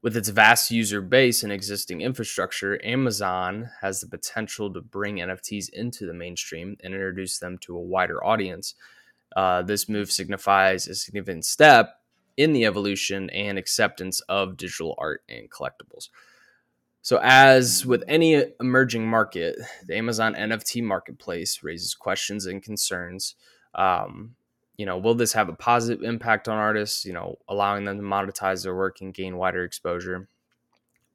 with 0.00 0.16
its 0.16 0.28
vast 0.28 0.70
user 0.70 1.00
base 1.00 1.42
and 1.42 1.52
existing 1.52 2.00
infrastructure, 2.00 2.80
Amazon 2.84 3.70
has 3.80 4.00
the 4.00 4.06
potential 4.06 4.72
to 4.72 4.80
bring 4.80 5.16
NFTs 5.16 5.70
into 5.70 6.06
the 6.06 6.14
mainstream 6.14 6.76
and 6.82 6.94
introduce 6.94 7.38
them 7.38 7.58
to 7.58 7.76
a 7.76 7.80
wider 7.80 8.24
audience. 8.24 8.74
Uh, 9.34 9.62
this 9.62 9.88
move 9.88 10.10
signifies 10.10 10.86
a 10.86 10.94
significant 10.94 11.44
step 11.44 12.00
in 12.36 12.52
the 12.52 12.64
evolution 12.64 13.28
and 13.30 13.58
acceptance 13.58 14.20
of 14.28 14.56
digital 14.56 14.94
art 14.98 15.22
and 15.28 15.50
collectibles. 15.50 16.08
So, 17.02 17.18
as 17.22 17.84
with 17.84 18.04
any 18.06 18.44
emerging 18.60 19.06
market, 19.08 19.56
the 19.84 19.96
Amazon 19.96 20.34
NFT 20.34 20.82
marketplace 20.82 21.62
raises 21.62 21.94
questions 21.94 22.46
and 22.46 22.62
concerns 22.62 23.34
um, 23.74 24.34
you 24.78 24.86
know, 24.86 24.96
will 24.96 25.16
this 25.16 25.32
have 25.32 25.48
a 25.48 25.54
positive 25.54 26.04
impact 26.04 26.48
on 26.48 26.56
artists, 26.56 27.04
you 27.04 27.12
know, 27.12 27.36
allowing 27.48 27.84
them 27.84 27.98
to 27.98 28.02
monetize 28.02 28.62
their 28.62 28.74
work 28.74 29.00
and 29.00 29.12
gain 29.12 29.36
wider 29.36 29.64
exposure? 29.64 30.28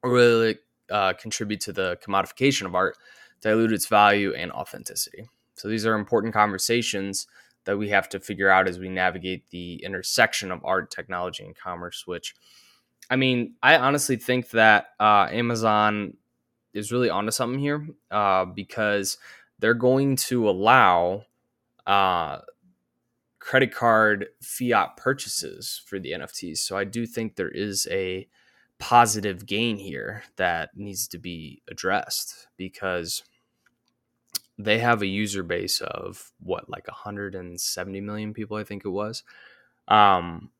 Or 0.02 0.10
will 0.10 0.42
it 0.42 0.58
uh, 0.90 1.14
contribute 1.14 1.60
to 1.60 1.72
the 1.72 1.98
commodification 2.06 2.66
of 2.66 2.74
art, 2.74 2.96
dilute 3.40 3.72
its 3.72 3.86
value 3.86 4.34
and 4.34 4.52
authenticity? 4.52 5.28
So 5.54 5.68
these 5.68 5.86
are 5.86 5.94
important 5.94 6.34
conversations 6.34 7.26
that 7.64 7.78
we 7.78 7.88
have 7.88 8.08
to 8.10 8.20
figure 8.20 8.50
out 8.50 8.68
as 8.68 8.78
we 8.78 8.90
navigate 8.90 9.48
the 9.48 9.82
intersection 9.82 10.52
of 10.52 10.62
art, 10.62 10.90
technology, 10.90 11.42
and 11.42 11.56
commerce. 11.56 12.06
Which, 12.06 12.34
I 13.08 13.16
mean, 13.16 13.54
I 13.62 13.78
honestly 13.78 14.16
think 14.16 14.50
that 14.50 14.88
uh, 15.00 15.28
Amazon 15.30 16.18
is 16.74 16.92
really 16.92 17.08
onto 17.08 17.30
something 17.30 17.58
here 17.58 17.88
uh, 18.10 18.44
because 18.44 19.16
they're 19.58 19.72
going 19.72 20.16
to 20.16 20.50
allow 20.50 21.24
uh, 21.86 22.40
credit 23.44 23.74
card 23.74 24.28
fiat 24.40 24.96
purchases 24.96 25.82
for 25.84 25.98
the 25.98 26.12
NFTs. 26.12 26.58
So 26.58 26.78
I 26.78 26.84
do 26.84 27.04
think 27.04 27.36
there 27.36 27.50
is 27.50 27.86
a 27.90 28.26
positive 28.78 29.44
gain 29.44 29.76
here 29.76 30.22
that 30.36 30.70
needs 30.74 31.06
to 31.08 31.18
be 31.18 31.60
addressed 31.70 32.46
because 32.56 33.22
they 34.58 34.78
have 34.78 35.02
a 35.02 35.06
user 35.06 35.42
base 35.42 35.82
of 35.82 36.32
what 36.40 36.70
like 36.70 36.88
170 36.88 38.00
million 38.00 38.32
people 38.32 38.56
I 38.56 38.64
think 38.64 38.86
it 38.86 38.88
was. 38.88 39.22
Um 39.88 40.50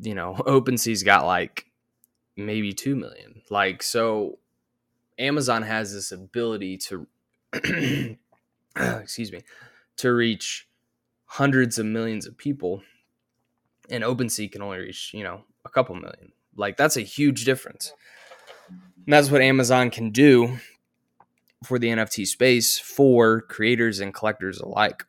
you 0.00 0.14
know, 0.14 0.34
OpenSea's 0.46 1.02
got 1.02 1.26
like 1.26 1.66
maybe 2.36 2.72
2 2.72 2.94
million. 2.94 3.42
Like 3.50 3.82
so 3.82 4.38
Amazon 5.18 5.62
has 5.62 5.92
this 5.92 6.12
ability 6.12 6.76
to 6.76 7.08
excuse 8.76 9.32
me, 9.32 9.40
to 9.96 10.12
reach 10.12 10.68
hundreds 11.30 11.78
of 11.78 11.86
millions 11.86 12.26
of 12.26 12.36
people 12.36 12.82
and 13.88 14.02
OpenSea 14.02 14.50
can 14.50 14.62
only 14.62 14.78
reach, 14.78 15.12
you 15.14 15.22
know, 15.22 15.42
a 15.64 15.68
couple 15.68 15.94
million. 15.94 16.32
Like 16.56 16.76
that's 16.76 16.96
a 16.96 17.02
huge 17.02 17.44
difference. 17.44 17.92
And 18.68 19.14
that's 19.14 19.30
what 19.30 19.40
Amazon 19.40 19.90
can 19.90 20.10
do 20.10 20.58
for 21.64 21.78
the 21.78 21.86
NFT 21.86 22.26
space 22.26 22.80
for 22.80 23.42
creators 23.42 24.00
and 24.00 24.12
collectors 24.12 24.58
alike 24.58 25.04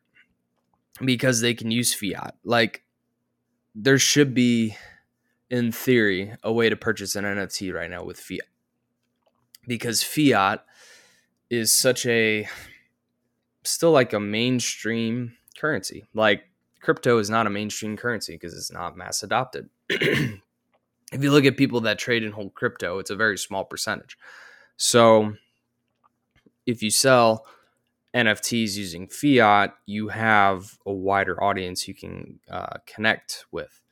because 1.04 1.42
they 1.42 1.56
can 1.56 1.72
use 1.72 1.92
fiat. 1.92 2.36
Like 2.44 2.84
there 3.74 3.98
should 3.98 4.36
be 4.36 4.78
in 5.50 5.72
theory 5.72 6.36
a 6.44 6.54
way 6.54 6.70
to 6.70 6.76
purchase 6.76 7.16
an 7.16 7.26
NFT 7.26 7.74
right 7.74 7.90
now 7.90 8.04
with 8.04 8.20
fiat. 8.20 8.42
Because 9.68 10.04
fiat 10.04 10.64
is 11.50 11.72
such 11.72 12.06
a 12.06 12.48
still 13.64 13.92
like 13.92 14.14
a 14.14 14.20
mainstream 14.20 15.34
currency. 15.62 16.06
Like 16.14 16.44
crypto 16.82 17.20
is 17.20 17.30
not 17.30 17.48
a 17.48 17.52
mainstream 17.52 17.96
currency 17.96 18.34
because 18.34 18.54
it's 18.54 18.72
not 18.72 18.98
mass 18.98 19.22
adopted. 19.22 19.70
if 19.90 20.42
you 21.20 21.32
look 21.32 21.46
at 21.46 21.56
people 21.56 21.82
that 21.82 22.00
trade 22.00 22.24
and 22.24 22.34
hold 22.34 22.56
crypto, 22.56 22.98
it's 22.98 23.12
a 23.12 23.16
very 23.16 23.38
small 23.38 23.64
percentage. 23.64 24.18
So 24.76 25.36
if 26.66 26.82
you 26.82 26.90
sell 26.90 27.46
NFTs 28.16 28.76
using 28.76 29.08
fiat, 29.08 29.76
you 29.86 30.10
have 30.10 30.80
a 30.86 30.92
wider 30.92 31.42
audience 31.42 31.88
you 31.88 31.94
can 31.94 32.40
uh, 32.50 32.78
connect 32.88 33.46
with, 33.52 33.84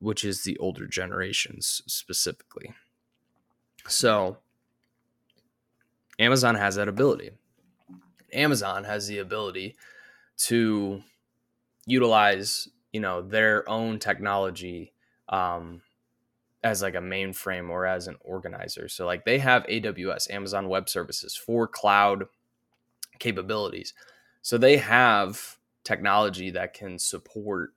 which 0.00 0.24
is 0.24 0.42
the 0.42 0.56
older 0.56 0.86
generations 0.86 1.82
specifically. 1.86 2.72
So 3.86 4.38
Amazon 6.18 6.54
has 6.54 6.76
that 6.76 6.88
ability. 6.88 7.30
Amazon 8.32 8.84
has 8.84 9.06
the 9.06 9.18
ability 9.18 9.76
to 10.46 11.02
utilize 11.86 12.68
you 12.92 13.00
know 13.00 13.22
their 13.22 13.68
own 13.68 13.98
technology 13.98 14.92
um, 15.28 15.82
as 16.62 16.82
like 16.82 16.94
a 16.94 16.98
mainframe 16.98 17.70
or 17.70 17.86
as 17.86 18.06
an 18.06 18.16
organizer. 18.20 18.88
So 18.88 19.06
like 19.06 19.24
they 19.24 19.38
have 19.38 19.64
AWS, 19.64 20.30
Amazon 20.30 20.68
Web 20.68 20.88
Services 20.88 21.34
for 21.34 21.66
cloud 21.66 22.24
capabilities. 23.18 23.94
So 24.42 24.58
they 24.58 24.76
have 24.76 25.58
technology 25.84 26.50
that 26.50 26.74
can 26.74 26.98
support 26.98 27.70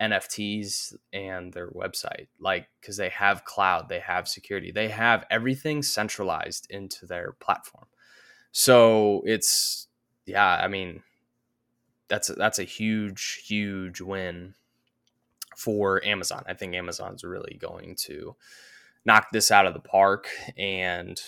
NFTs 0.00 0.94
and 1.12 1.52
their 1.52 1.70
website 1.70 2.26
like 2.40 2.66
cuz 2.82 2.96
they 2.96 3.10
have 3.10 3.44
cloud, 3.44 3.88
they 3.88 4.00
have 4.00 4.26
security. 4.26 4.72
They 4.72 4.88
have 4.88 5.24
everything 5.30 5.82
centralized 5.82 6.66
into 6.70 7.06
their 7.06 7.32
platform. 7.32 7.86
So 8.50 9.22
it's 9.24 9.88
yeah, 10.26 10.60
I 10.62 10.68
mean, 10.68 11.02
that's 12.12 12.28
a, 12.28 12.34
that's 12.34 12.58
a 12.58 12.64
huge 12.64 13.42
huge 13.46 14.02
win 14.02 14.54
for 15.56 16.04
Amazon. 16.04 16.44
I 16.46 16.52
think 16.52 16.74
Amazon's 16.74 17.24
really 17.24 17.56
going 17.58 17.96
to 18.00 18.36
knock 19.06 19.28
this 19.32 19.50
out 19.50 19.66
of 19.66 19.72
the 19.72 19.80
park 19.80 20.28
and 20.58 21.18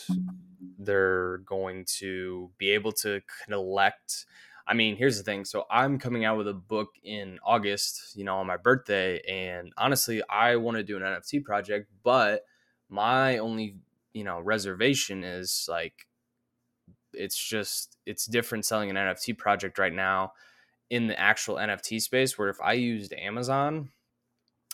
they're 0.79 1.39
going 1.39 1.87
to 2.01 2.51
be 2.59 2.71
able 2.71 2.93
to 2.93 3.23
collect 3.49 4.27
I 4.67 4.73
mean, 4.73 4.97
here's 4.97 5.19
the 5.19 5.23
thing. 5.23 5.45
So 5.45 5.65
I'm 5.71 5.99
coming 5.99 6.25
out 6.25 6.39
with 6.39 6.49
a 6.49 6.55
book 6.55 6.89
in 7.03 7.39
August, 7.45 8.17
you 8.17 8.25
know, 8.25 8.37
on 8.37 8.47
my 8.47 8.57
birthday 8.59 9.21
and 9.27 9.73
honestly, 9.79 10.23
I 10.29 10.57
want 10.57 10.77
to 10.77 10.83
do 10.83 10.99
an 10.99 11.03
NFT 11.03 11.45
project, 11.45 11.91
but 12.03 12.45
my 12.91 13.39
only, 13.39 13.77
you 14.13 14.25
know, 14.25 14.39
reservation 14.39 15.25
is 15.25 15.67
like 15.67 16.07
it's 17.15 17.43
just 17.43 17.97
it's 18.05 18.27
different 18.27 18.67
selling 18.67 18.91
an 18.91 18.97
NFT 18.97 19.39
project 19.39 19.79
right 19.79 19.93
now 19.93 20.33
in 20.91 21.07
the 21.07 21.19
actual 21.19 21.57
NFT 21.57 22.01
space 22.01 22.39
where 22.39 22.49
if 22.49 22.61
I 22.63 22.75
used 22.75 23.13
Amazon, 23.15 23.91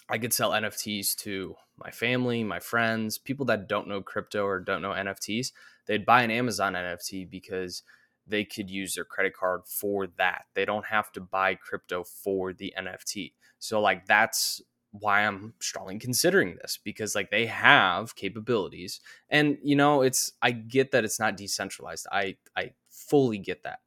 I 0.09 0.19
could 0.19 0.33
sell 0.33 0.51
NFTs 0.51 1.17
to 1.19 1.55
my 1.77 1.91
family, 1.91 2.45
my 2.45 2.61
friends, 2.61 3.17
people 3.17 3.47
that 3.47 3.69
don't 3.69 3.89
know 3.89 4.03
crypto 4.03 4.45
or 4.45 4.59
don't 4.59 4.83
know 4.83 4.91
NFTs. 4.91 5.53
They'd 5.87 6.05
buy 6.05 6.23
an 6.23 6.31
Amazon 6.31 6.75
NFT 6.75 7.31
because 7.31 7.83
they 8.27 8.45
could 8.45 8.71
use 8.71 8.95
their 8.95 9.05
credit 9.05 9.35
card 9.35 9.63
for 9.67 10.07
that. 10.19 10.47
They 10.55 10.65
don't 10.65 10.87
have 10.87 11.11
to 11.13 11.21
buy 11.21 11.55
crypto 11.55 12.05
for 12.05 12.53
the 12.53 12.75
NFT. 12.79 13.33
So 13.59 13.81
like 13.81 14.07
that's 14.07 14.61
why 14.93 15.25
I'm 15.25 15.55
strongly 15.61 15.99
considering 15.99 16.57
this 16.57 16.79
because 16.83 17.15
like 17.15 17.31
they 17.31 17.47
have 17.47 18.17
capabilities 18.17 18.99
and 19.29 19.57
you 19.63 19.77
know 19.77 20.03
it's 20.03 20.33
I 20.43 20.51
get 20.51 20.91
that 20.91 21.05
it's 21.05 21.21
not 21.21 21.37
decentralized. 21.37 22.07
I 22.11 22.37
I 22.57 22.73
fully 22.91 23.39
get 23.39 23.63
that 23.63 23.81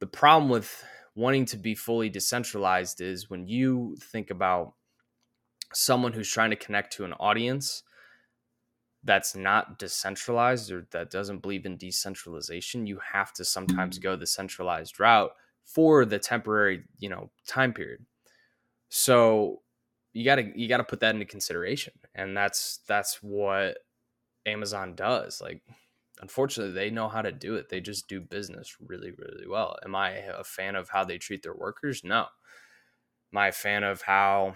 the 0.00 0.06
problem 0.06 0.50
with 0.50 0.84
wanting 1.18 1.44
to 1.44 1.56
be 1.56 1.74
fully 1.74 2.08
decentralized 2.08 3.00
is 3.00 3.28
when 3.28 3.48
you 3.48 3.96
think 4.00 4.30
about 4.30 4.74
someone 5.74 6.12
who's 6.12 6.30
trying 6.30 6.50
to 6.50 6.56
connect 6.56 6.92
to 6.92 7.04
an 7.04 7.12
audience 7.14 7.82
that's 9.02 9.34
not 9.34 9.80
decentralized 9.80 10.70
or 10.70 10.86
that 10.92 11.10
doesn't 11.10 11.42
believe 11.42 11.66
in 11.66 11.76
decentralization, 11.76 12.86
you 12.86 13.00
have 13.12 13.32
to 13.32 13.44
sometimes 13.44 13.98
mm-hmm. 13.98 14.04
go 14.04 14.16
the 14.16 14.28
centralized 14.28 15.00
route 15.00 15.32
for 15.64 16.04
the 16.04 16.20
temporary, 16.20 16.84
you 16.98 17.08
know, 17.08 17.30
time 17.48 17.72
period. 17.72 18.06
So 18.88 19.62
you 20.12 20.24
got 20.24 20.36
to 20.36 20.52
you 20.54 20.68
got 20.68 20.76
to 20.76 20.84
put 20.84 21.00
that 21.00 21.14
into 21.16 21.26
consideration. 21.26 21.94
And 22.14 22.36
that's 22.36 22.78
that's 22.86 23.20
what 23.24 23.78
Amazon 24.46 24.94
does. 24.94 25.40
Like 25.40 25.62
unfortunately, 26.20 26.74
they 26.74 26.90
know 26.90 27.08
how 27.08 27.22
to 27.22 27.32
do 27.32 27.54
it. 27.56 27.68
They 27.68 27.80
just 27.80 28.08
do 28.08 28.20
business 28.20 28.76
really 28.80 29.12
really 29.12 29.46
well. 29.48 29.76
Am 29.84 29.94
I 29.94 30.10
a 30.10 30.44
fan 30.44 30.76
of 30.76 30.90
how 30.90 31.04
they 31.04 31.18
treat 31.18 31.42
their 31.42 31.54
workers? 31.54 32.04
No. 32.04 32.26
Am 33.32 33.38
I 33.38 33.48
a 33.48 33.52
fan 33.52 33.84
of 33.84 34.02
how 34.02 34.54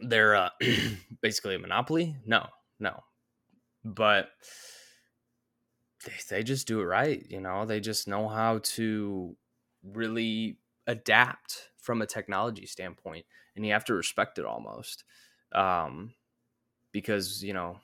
they're 0.00 0.34
uh, 0.36 0.50
basically 1.22 1.56
a 1.56 1.58
monopoly? 1.58 2.16
No. 2.26 2.48
No 2.80 3.02
but 3.84 4.30
they, 6.04 6.12
they 6.30 6.42
just 6.42 6.66
do 6.66 6.80
it 6.80 6.84
right 6.84 7.24
you 7.28 7.40
know 7.40 7.64
they 7.66 7.80
just 7.80 8.08
know 8.08 8.28
how 8.28 8.58
to 8.62 9.36
really 9.82 10.58
adapt 10.86 11.70
from 11.76 12.00
a 12.00 12.06
technology 12.06 12.66
standpoint 12.66 13.26
and 13.54 13.66
you 13.66 13.72
have 13.72 13.84
to 13.84 13.94
respect 13.94 14.38
it 14.38 14.46
almost 14.46 15.04
um, 15.54 16.12
because 16.92 17.44
you 17.44 17.52
know 17.52 17.78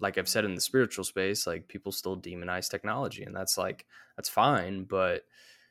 like 0.00 0.18
i've 0.18 0.28
said 0.28 0.44
in 0.44 0.54
the 0.54 0.60
spiritual 0.60 1.04
space 1.04 1.46
like 1.46 1.68
people 1.68 1.92
still 1.92 2.16
demonize 2.16 2.70
technology 2.70 3.24
and 3.24 3.34
that's 3.34 3.58
like 3.58 3.86
that's 4.16 4.28
fine 4.28 4.84
but 4.84 5.24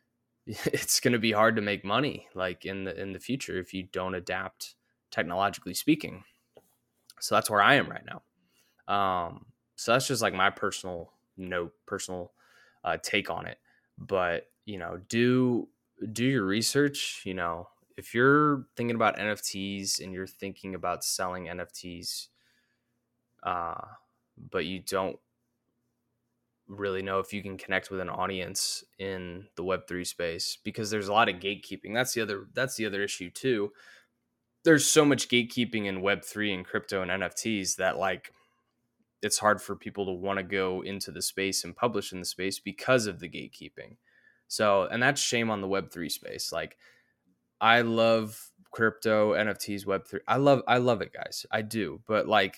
it's 0.45 0.99
going 0.99 1.13
to 1.13 1.19
be 1.19 1.31
hard 1.31 1.55
to 1.55 1.61
make 1.61 1.83
money 1.83 2.27
like 2.35 2.65
in 2.65 2.83
the 2.83 2.99
in 2.99 3.13
the 3.13 3.19
future 3.19 3.57
if 3.57 3.73
you 3.73 3.83
don't 3.91 4.15
adapt 4.15 4.75
technologically 5.11 5.73
speaking 5.73 6.23
so 7.19 7.35
that's 7.35 7.49
where 7.49 7.61
i 7.61 7.75
am 7.75 7.89
right 7.89 8.05
now 8.05 8.21
um, 8.87 9.45
so 9.75 9.93
that's 9.93 10.07
just 10.07 10.21
like 10.21 10.33
my 10.33 10.49
personal 10.49 11.11
note, 11.37 11.73
personal 11.85 12.31
uh, 12.83 12.97
take 13.01 13.29
on 13.29 13.45
it. 13.45 13.57
But 13.97 14.49
you 14.65 14.77
know, 14.77 14.99
do 15.09 15.67
do 16.11 16.25
your 16.25 16.45
research. 16.45 17.21
You 17.25 17.33
know, 17.33 17.67
if 17.97 18.13
you're 18.13 18.65
thinking 18.75 18.95
about 18.95 19.17
NFTs 19.17 20.01
and 20.01 20.13
you're 20.13 20.27
thinking 20.27 20.75
about 20.75 21.03
selling 21.03 21.45
NFTs, 21.45 22.27
uh, 23.43 23.81
but 24.51 24.65
you 24.65 24.79
don't 24.79 25.17
really 26.67 27.01
know 27.01 27.19
if 27.19 27.31
you 27.31 27.41
can 27.41 27.57
connect 27.57 27.89
with 27.89 27.99
an 27.99 28.09
audience 28.09 28.83
in 28.99 29.47
the 29.55 29.63
web3 29.63 30.05
space 30.05 30.57
because 30.63 30.89
there's 30.89 31.07
a 31.07 31.13
lot 31.13 31.29
of 31.29 31.35
gatekeeping 31.35 31.93
that's 31.93 32.13
the 32.13 32.21
other 32.21 32.47
that's 32.53 32.75
the 32.75 32.85
other 32.85 33.01
issue 33.01 33.29
too 33.29 33.71
there's 34.65 34.85
so 34.85 35.05
much 35.05 35.29
gatekeeping 35.29 35.85
in 35.85 36.01
web3 36.01 36.53
and 36.53 36.65
crypto 36.65 37.01
and 37.01 37.09
nfts 37.09 37.77
that 37.77 37.97
like 37.97 38.33
it's 39.21 39.39
hard 39.39 39.61
for 39.61 39.75
people 39.75 40.05
to 40.05 40.11
want 40.11 40.37
to 40.37 40.43
go 40.43 40.81
into 40.81 41.11
the 41.11 41.21
space 41.21 41.63
and 41.63 41.75
publish 41.75 42.11
in 42.13 42.19
the 42.19 42.25
space 42.25 42.59
because 42.59 43.07
of 43.07 43.19
the 43.19 43.29
gatekeeping. 43.29 43.97
So, 44.47 44.83
and 44.83 45.01
that's 45.01 45.21
shame 45.21 45.49
on 45.49 45.61
the 45.61 45.67
web3 45.67 46.11
space. 46.11 46.51
Like 46.51 46.77
I 47.59 47.81
love 47.81 48.51
crypto, 48.71 49.33
NFTs, 49.33 49.85
web3. 49.85 50.19
I 50.27 50.37
love 50.37 50.61
I 50.67 50.77
love 50.77 51.01
it, 51.01 51.13
guys. 51.13 51.45
I 51.51 51.61
do. 51.61 52.01
But 52.07 52.27
like 52.27 52.57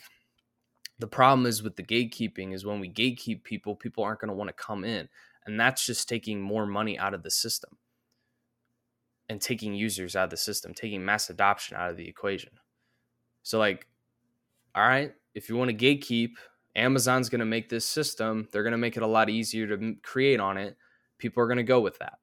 the 0.99 1.07
problem 1.07 1.45
is 1.45 1.63
with 1.63 1.75
the 1.75 1.83
gatekeeping 1.83 2.53
is 2.53 2.65
when 2.65 2.79
we 2.79 2.89
gatekeep 2.89 3.43
people, 3.43 3.75
people 3.75 4.03
aren't 4.03 4.19
going 4.19 4.29
to 4.29 4.35
want 4.35 4.49
to 4.49 4.53
come 4.53 4.83
in. 4.83 5.09
And 5.45 5.59
that's 5.59 5.85
just 5.85 6.07
taking 6.07 6.41
more 6.41 6.65
money 6.65 6.99
out 6.99 7.13
of 7.13 7.23
the 7.23 7.31
system 7.31 7.77
and 9.29 9.41
taking 9.41 9.73
users 9.73 10.15
out 10.15 10.25
of 10.25 10.29
the 10.29 10.37
system, 10.37 10.73
taking 10.73 11.03
mass 11.03 11.29
adoption 11.29 11.77
out 11.77 11.89
of 11.89 11.97
the 11.97 12.07
equation. 12.07 12.51
So 13.43 13.57
like 13.57 13.87
all 14.75 14.87
right, 14.87 15.13
if 15.33 15.49
you 15.49 15.57
want 15.57 15.71
to 15.71 15.75
gatekeep, 15.75 16.33
Amazon's 16.75 17.29
going 17.29 17.39
to 17.39 17.45
make 17.45 17.69
this 17.69 17.85
system. 17.85 18.47
They're 18.51 18.63
going 18.63 18.71
to 18.71 18.77
make 18.77 18.97
it 18.97 19.03
a 19.03 19.07
lot 19.07 19.29
easier 19.29 19.67
to 19.67 19.95
create 20.03 20.39
on 20.39 20.57
it. 20.57 20.77
People 21.17 21.43
are 21.43 21.47
going 21.47 21.57
to 21.57 21.63
go 21.63 21.79
with 21.79 21.97
that. 21.99 22.19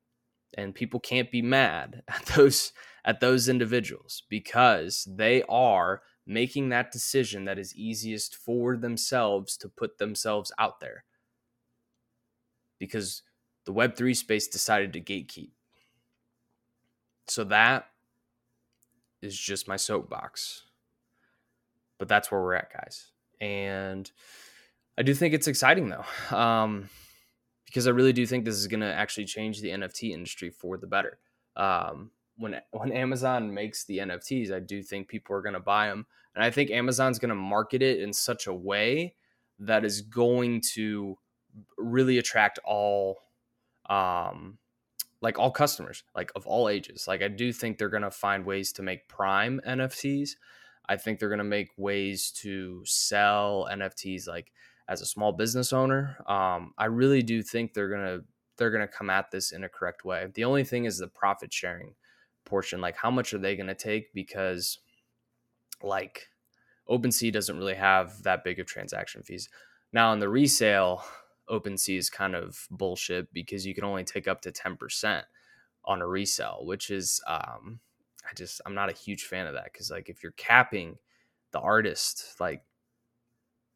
And 0.57 0.74
people 0.74 1.01
can't 1.01 1.31
be 1.31 1.42
mad 1.42 2.03
at 2.09 2.24
those 2.27 2.72
at 3.05 3.20
those 3.20 3.48
individuals 3.48 4.22
because 4.29 5.07
they 5.09 5.42
are 5.48 6.03
making 6.27 6.71
that 6.71 6.91
decision 6.91 7.45
that 7.45 7.59
is 7.59 7.75
easiest 7.77 8.35
for 8.35 8.77
themselves 8.77 9.57
to 9.59 9.69
put 9.69 9.99
themselves 9.99 10.53
out 10.59 10.81
there. 10.81 11.05
Because 12.79 13.23
the 13.65 13.73
web3 13.73 14.17
space 14.17 14.49
decided 14.49 14.93
to 14.93 15.01
gatekeep. 15.01 15.51
So 17.29 17.45
that 17.45 17.87
is 19.23 19.39
just 19.39 19.69
my 19.69 19.77
soapbox. 19.77 20.65
But 21.99 22.09
that's 22.09 22.31
where 22.31 22.41
we're 22.41 22.55
at, 22.55 22.73
guys. 22.73 23.11
And 23.41 24.11
I 24.99 25.03
do 25.03 25.15
think 25.15 25.35
it's 25.35 25.49
exciting 25.49 25.89
though, 25.89 26.37
um, 26.37 26.89
because 27.67 27.87
I 27.87 27.91
really 27.91 28.12
do 28.12 28.27
think 28.27 28.45
this 28.45 28.57
is 28.57 28.67
going 28.67 28.81
to 28.81 28.93
actually 28.93 29.27
change 29.27 29.61
the 29.61 29.71
NFT 29.71 30.11
industry 30.11 30.51
for 30.51 30.79
the 30.79 30.87
better. 30.87 31.19
Um, 31.55 32.11
when 32.37 32.61
when 32.70 32.92
Amazon 32.92 33.53
makes 33.53 33.85
the 33.85 33.99
NFTs, 33.99 34.53
I 34.53 34.61
do 34.61 34.83
think 34.83 35.09
people 35.09 35.35
are 35.37 35.42
going 35.42 35.55
to 35.55 35.61
buy 35.61 35.88
them, 35.88 36.07
and 36.35 36.44
I 36.44 36.51
think 36.51 36.70
Amazon's 36.70 37.18
going 37.18 37.31
to 37.31 37.35
market 37.35 37.83
it 37.83 38.01
in 38.01 38.12
such 38.12 38.46
a 38.46 38.55
way 38.55 39.14
that 39.59 39.85
is 39.85 40.03
going 40.03 40.61
to 40.75 41.16
really 41.79 42.18
attract 42.18 42.59
all 42.64 43.18
um 43.88 44.59
like 45.22 45.38
all 45.38 45.51
customers 45.51 46.03
like 46.14 46.31
of 46.37 46.46
all 46.46 46.68
ages 46.68 47.07
like 47.09 47.22
i 47.22 47.29
do 47.29 47.51
think 47.53 47.79
they're 47.79 47.88
going 47.88 48.03
to 48.03 48.11
find 48.11 48.44
ways 48.44 48.72
to 48.72 48.83
make 48.83 49.09
prime 49.09 49.59
nfts 49.66 50.33
I 50.88 50.96
think 50.96 51.18
they're 51.18 51.29
going 51.29 51.38
to 51.38 51.44
make 51.44 51.70
ways 51.77 52.31
to 52.42 52.83
sell 52.85 53.68
NFTs 53.70 54.29
like 54.29 54.53
as 54.88 55.01
a 55.01 55.07
small 55.07 55.33
business 55.33 55.72
owner. 55.72 56.16
Um, 56.27 56.72
I 56.79 56.87
really 56.87 57.22
do 57.22 57.42
think 57.42 57.75
they're 57.75 57.88
going 57.88 58.07
to 58.07 58.25
they're 58.57 58.70
going 58.70 58.87
to 58.87 58.92
come 58.92 59.11
at 59.11 59.31
this 59.31 59.53
in 59.53 59.64
a 59.64 59.68
correct 59.68 60.05
way. 60.05 60.29
The 60.33 60.44
only 60.44 60.64
thing 60.64 60.87
is 60.87 60.99
the 60.99 61.09
profit 61.09 61.53
sharing 61.53 61.94
portion. 62.46 62.80
Like 62.80 62.96
how 62.96 63.11
much 63.11 63.35
are 63.35 63.38
they 63.38 63.56
going 63.56 63.66
to 63.66 63.74
take 63.74 64.14
because 64.14 64.78
like 65.82 66.28
OpenSea 66.88 67.32
doesn't 67.32 67.59
really 67.59 67.74
have 67.74 68.22
that 68.22 68.44
big 68.44 68.61
of 68.61 68.66
transaction 68.66 69.22
fees. 69.22 69.48
Now 69.92 70.11
on 70.11 70.20
the 70.20 70.28
resale, 70.28 71.04
OpenSea 71.50 71.98
is 71.98 72.11
kind 72.11 72.35
of 72.35 72.66
bullshit 72.70 73.32
because 73.32 73.66
you 73.66 73.74
can 73.74 73.85
only 73.85 74.04
take 74.04 74.28
up 74.28 74.40
to 74.42 74.52
10% 74.52 75.22
on 75.85 76.02
a 76.02 76.06
resale, 76.06 76.61
which 76.62 76.90
is 76.90 77.20
um, 77.26 77.80
I 78.28 78.35
just 78.35 78.61
I'm 78.66 78.74
not 78.74 78.90
a 78.90 78.94
huge 78.94 79.24
fan 79.24 79.46
of 79.46 79.54
that 79.54 79.72
because 79.72 79.90
like 79.90 80.09
if 80.09 80.22
you're 80.22 80.32
capping 80.32 80.96
the 81.52 81.61
artist, 81.61 82.37
like 82.40 82.62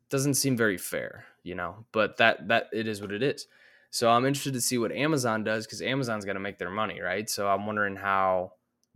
doesn't 0.09 0.35
seem 0.35 0.57
very 0.57 0.77
fair, 0.77 1.25
you 1.43 1.55
know. 1.55 1.87
But 1.93 2.17
that 2.17 2.49
that 2.49 2.69
it 2.73 2.89
is 2.89 3.01
what 3.01 3.13
it 3.13 3.23
is. 3.23 3.47
So 3.91 4.11
I'm 4.11 4.27
interested 4.27 4.55
to 4.55 4.61
see 4.61 4.79
what 4.79 4.93
Amazon 4.93 5.43
does 5.45 5.67
because 5.67 5.83
Amazon's 5.83 6.25
going 6.25 6.37
to 6.37 6.41
make 6.41 6.59
their 6.59 6.71
money, 6.71 7.01
right? 7.01 7.29
So 7.29 7.49
I'm 7.49 7.67
wondering 7.67 7.97
how 7.97 8.53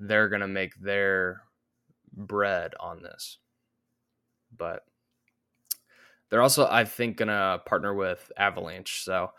they're 0.08 0.28
going 0.28 0.40
to 0.40 0.48
make 0.48 0.74
their 0.76 1.42
bread 2.12 2.72
on 2.78 3.02
this. 3.02 3.38
But 4.56 4.84
they're 6.30 6.42
also, 6.42 6.66
I 6.68 6.84
think, 6.84 7.16
going 7.16 7.28
to 7.28 7.60
partner 7.66 7.94
with 7.94 8.30
Avalanche. 8.36 9.02
So 9.04 9.30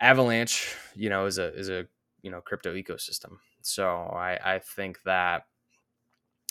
Avalanche, 0.00 0.74
you 0.94 1.10
know, 1.10 1.26
is 1.26 1.38
a 1.38 1.54
is 1.54 1.68
a 1.68 1.86
you 2.22 2.30
know 2.30 2.40
crypto 2.40 2.74
ecosystem. 2.74 3.38
So 3.62 3.88
I, 3.88 4.56
I 4.56 4.58
think 4.58 5.02
that 5.04 5.42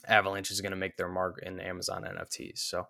Avalanche 0.07 0.51
is 0.51 0.61
going 0.61 0.71
to 0.71 0.77
make 0.77 0.97
their 0.97 1.09
mark 1.09 1.41
in 1.43 1.59
Amazon 1.59 2.03
NFTs. 2.03 2.59
So 2.59 2.87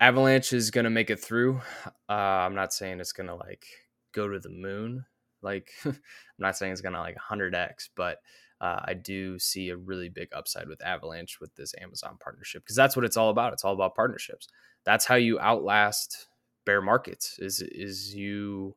Avalanche 0.00 0.52
is 0.52 0.70
going 0.70 0.84
to 0.84 0.90
make 0.90 1.10
it 1.10 1.20
through. 1.20 1.60
Uh, 2.08 2.12
I'm 2.12 2.54
not 2.54 2.72
saying 2.72 3.00
it's 3.00 3.12
going 3.12 3.26
to 3.26 3.34
like 3.34 3.66
go 4.12 4.28
to 4.28 4.38
the 4.38 4.50
moon. 4.50 5.04
Like 5.42 5.70
I'm 5.84 5.96
not 6.38 6.56
saying 6.56 6.72
it's 6.72 6.80
going 6.80 6.94
to 6.94 7.00
like 7.00 7.16
100x, 7.16 7.88
but 7.96 8.18
uh, 8.60 8.80
I 8.84 8.94
do 8.94 9.38
see 9.38 9.68
a 9.68 9.76
really 9.76 10.08
big 10.08 10.28
upside 10.32 10.68
with 10.68 10.84
Avalanche 10.84 11.38
with 11.40 11.54
this 11.54 11.74
Amazon 11.80 12.16
partnership 12.20 12.62
because 12.62 12.76
that's 12.76 12.96
what 12.96 13.04
it's 13.04 13.16
all 13.16 13.30
about. 13.30 13.52
It's 13.52 13.64
all 13.64 13.74
about 13.74 13.94
partnerships. 13.94 14.48
That's 14.84 15.04
how 15.04 15.14
you 15.14 15.38
outlast 15.38 16.26
bear 16.64 16.82
markets. 16.82 17.38
Is 17.38 17.60
is 17.60 18.14
you 18.14 18.74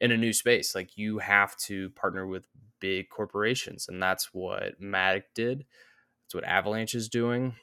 in 0.00 0.12
a 0.12 0.16
new 0.16 0.32
space. 0.32 0.74
Like 0.74 0.96
you 0.96 1.18
have 1.18 1.56
to 1.58 1.90
partner 1.90 2.26
with 2.26 2.46
big 2.80 3.08
corporations, 3.08 3.88
and 3.88 4.02
that's 4.02 4.32
what 4.32 4.80
Matic 4.80 5.24
did. 5.34 5.64
That's 6.24 6.34
what 6.34 6.44
Avalanche 6.44 6.94
is 6.94 7.08
doing. 7.08 7.56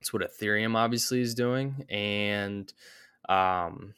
That's 0.00 0.12
what 0.12 0.22
Ethereum 0.22 0.74
obviously 0.76 1.20
is 1.20 1.34
doing, 1.34 1.86
and 1.88 2.72
um, 3.28 3.94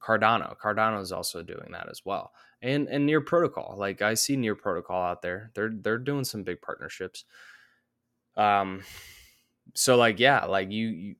Cardano. 0.00 0.56
Cardano 0.58 1.00
is 1.00 1.10
also 1.10 1.42
doing 1.42 1.72
that 1.72 1.88
as 1.90 2.02
well, 2.04 2.32
and 2.64 2.88
and 2.88 3.06
Near 3.06 3.20
Protocol. 3.20 3.76
Like 3.78 4.02
I 4.02 4.14
see 4.14 4.36
Near 4.36 4.56
Protocol 4.56 5.00
out 5.02 5.22
there. 5.22 5.50
They're 5.54 5.70
they're 5.72 5.98
doing 5.98 6.24
some 6.24 6.42
big 6.42 6.62
partnerships. 6.62 7.24
Um, 8.36 8.82
so 9.74 9.96
like 9.96 10.18
yeah, 10.18 10.46
like 10.46 10.72
you, 10.72 10.88
you 10.88 11.14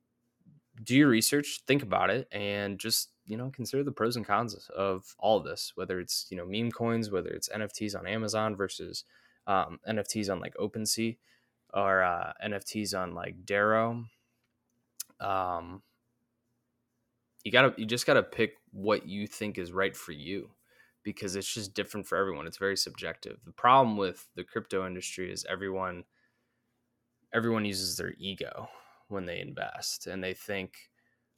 do 0.83 0.97
your 0.97 1.09
research, 1.09 1.61
think 1.67 1.83
about 1.83 2.11
it, 2.11 2.27
and 2.33 2.79
just 2.79 3.11
you 3.27 3.37
know 3.37 3.51
consider 3.51 3.85
the 3.85 3.93
pros 3.93 4.17
and 4.17 4.27
cons 4.27 4.55
of 4.77 5.15
all 5.19 5.39
of 5.39 5.45
this 5.45 5.73
whether 5.77 5.99
it's 5.99 6.27
you 6.31 6.37
know 6.37 6.45
meme 6.45 6.71
coins 6.71 7.11
whether 7.11 7.31
it's 7.31 7.49
nfts 7.49 7.99
on 7.99 8.07
amazon 8.07 8.55
versus 8.55 9.05
um, 9.47 9.79
nfts 9.89 10.31
on 10.31 10.41
like 10.41 10.55
OpenSea 10.57 11.17
or 11.73 12.03
uh, 12.03 12.33
nfts 12.47 12.99
on 12.99 13.15
like 13.15 13.47
darrow 13.47 14.05
um, 15.21 15.83
you 17.45 17.53
gotta 17.53 17.73
you 17.79 17.87
just 17.87 18.07
gotta 18.07 18.23
pick 18.23 18.57
what 18.73 19.07
you 19.07 19.27
think 19.27 19.57
is 19.57 19.73
right 19.73 19.97
for 19.97 20.13
you 20.13 20.51
because 21.05 21.37
it's 21.37 21.53
just 21.53 21.75
different 21.75 22.07
for 22.07 22.17
everyone 22.19 22.47
it's 22.47 22.59
very 22.59 22.77
subjective 22.77 23.39
the 23.45 23.53
problem 23.53 23.97
with 23.97 24.27
the 24.35 24.45
crypto 24.45 24.87
industry 24.87 25.31
is 25.31 25.47
everyone 25.49 26.05
everyone 27.33 27.65
uses 27.65 27.97
their 27.97 28.15
ego 28.19 28.69
when 29.09 29.27
they 29.27 29.41
invest 29.41 30.07
and 30.07 30.25
they 30.25 30.35
think 30.35 30.91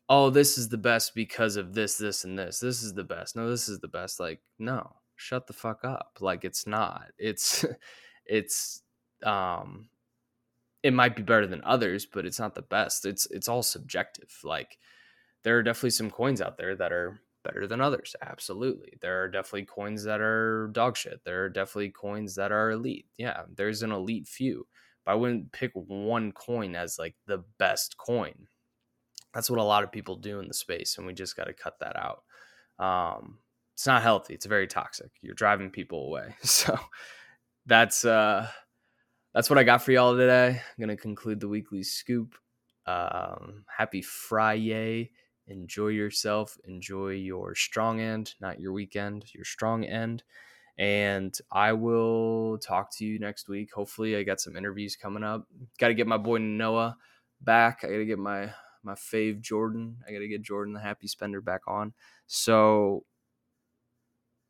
oh, 0.08 0.30
this 0.30 0.56
is 0.56 0.68
the 0.68 0.78
best 0.78 1.14
because 1.14 1.56
of 1.56 1.74
this, 1.74 1.96
this, 1.96 2.24
and 2.24 2.38
this. 2.38 2.60
This 2.60 2.82
is 2.82 2.94
the 2.94 3.04
best. 3.04 3.36
No, 3.36 3.50
this 3.50 3.68
is 3.68 3.80
the 3.80 3.88
best. 3.88 4.20
Like, 4.20 4.40
no, 4.58 4.94
shut 5.16 5.46
the 5.46 5.52
fuck 5.52 5.84
up. 5.84 6.18
Like, 6.20 6.44
it's 6.44 6.66
not. 6.66 7.06
It's, 7.18 7.64
it's, 8.26 8.82
um, 9.24 9.88
it 10.82 10.92
might 10.92 11.16
be 11.16 11.22
better 11.22 11.46
than 11.46 11.62
others, 11.64 12.06
but 12.06 12.24
it's 12.24 12.38
not 12.38 12.54
the 12.54 12.62
best. 12.62 13.04
It's, 13.04 13.26
it's 13.30 13.48
all 13.48 13.62
subjective. 13.62 14.32
Like, 14.44 14.78
there 15.42 15.58
are 15.58 15.62
definitely 15.62 15.90
some 15.90 16.10
coins 16.10 16.40
out 16.40 16.56
there 16.56 16.76
that 16.76 16.92
are 16.92 17.20
better 17.46 17.66
than 17.66 17.80
others. 17.80 18.14
Absolutely. 18.22 18.94
There 19.00 19.22
are 19.22 19.28
definitely 19.28 19.66
coins 19.66 20.04
that 20.04 20.20
are 20.20 20.68
dog 20.72 20.96
shit. 20.96 21.20
There 21.24 21.44
are 21.44 21.48
definitely 21.48 21.90
coins 21.90 22.34
that 22.34 22.52
are 22.52 22.70
elite. 22.72 23.06
Yeah, 23.16 23.42
there's 23.54 23.82
an 23.82 23.92
elite 23.92 24.28
few. 24.28 24.66
But 25.04 25.12
I 25.12 25.14
wouldn't 25.14 25.52
pick 25.52 25.72
one 25.74 26.32
coin 26.32 26.74
as 26.74 26.98
like 26.98 27.14
the 27.26 27.44
best 27.58 27.96
coin 27.96 28.48
that's 29.36 29.50
what 29.50 29.60
a 29.60 29.62
lot 29.62 29.84
of 29.84 29.92
people 29.92 30.16
do 30.16 30.40
in 30.40 30.48
the 30.48 30.54
space, 30.54 30.96
and 30.96 31.06
we 31.06 31.12
just 31.12 31.36
got 31.36 31.44
to 31.44 31.52
cut 31.52 31.78
that 31.80 31.94
out. 31.94 32.22
Um, 32.78 33.36
it's 33.74 33.86
not 33.86 34.00
healthy. 34.00 34.32
It's 34.32 34.46
very 34.46 34.66
toxic. 34.66 35.10
You're 35.20 35.34
driving 35.34 35.70
people 35.70 36.06
away. 36.06 36.34
So 36.42 36.78
that's 37.66 38.06
uh, 38.06 38.48
that's 39.34 39.50
what 39.50 39.58
I 39.58 39.64
got 39.64 39.82
for 39.82 39.92
y'all 39.92 40.16
today. 40.16 40.58
I'm 40.58 40.80
gonna 40.80 40.96
conclude 40.96 41.40
the 41.40 41.48
weekly 41.48 41.82
scoop. 41.82 42.34
Um, 42.86 43.64
happy 43.68 44.00
Friday. 44.00 45.10
Enjoy 45.48 45.88
yourself. 45.88 46.58
Enjoy 46.64 47.10
your 47.10 47.54
strong 47.54 48.00
end, 48.00 48.34
not 48.40 48.60
your 48.60 48.72
weekend. 48.72 49.32
Your 49.34 49.44
strong 49.44 49.84
end. 49.84 50.22
And 50.78 51.36
I 51.50 51.72
will 51.72 52.58
talk 52.58 52.90
to 52.96 53.04
you 53.04 53.18
next 53.18 53.48
week. 53.48 53.72
Hopefully, 53.72 54.16
I 54.16 54.22
got 54.24 54.40
some 54.40 54.56
interviews 54.56 54.96
coming 54.96 55.22
up. 55.22 55.46
Got 55.78 55.88
to 55.88 55.94
get 55.94 56.06
my 56.06 56.18
boy 56.18 56.38
Noah 56.38 56.96
back. 57.40 57.80
I 57.82 57.88
got 57.88 57.96
to 57.96 58.04
get 58.04 58.18
my 58.18 58.52
my 58.82 58.94
fave 58.94 59.40
Jordan. 59.40 59.96
I 60.06 60.12
got 60.12 60.18
to 60.18 60.28
get 60.28 60.42
Jordan 60.42 60.74
the 60.74 60.80
happy 60.80 61.08
spender 61.08 61.40
back 61.40 61.62
on. 61.66 61.94
So 62.26 63.04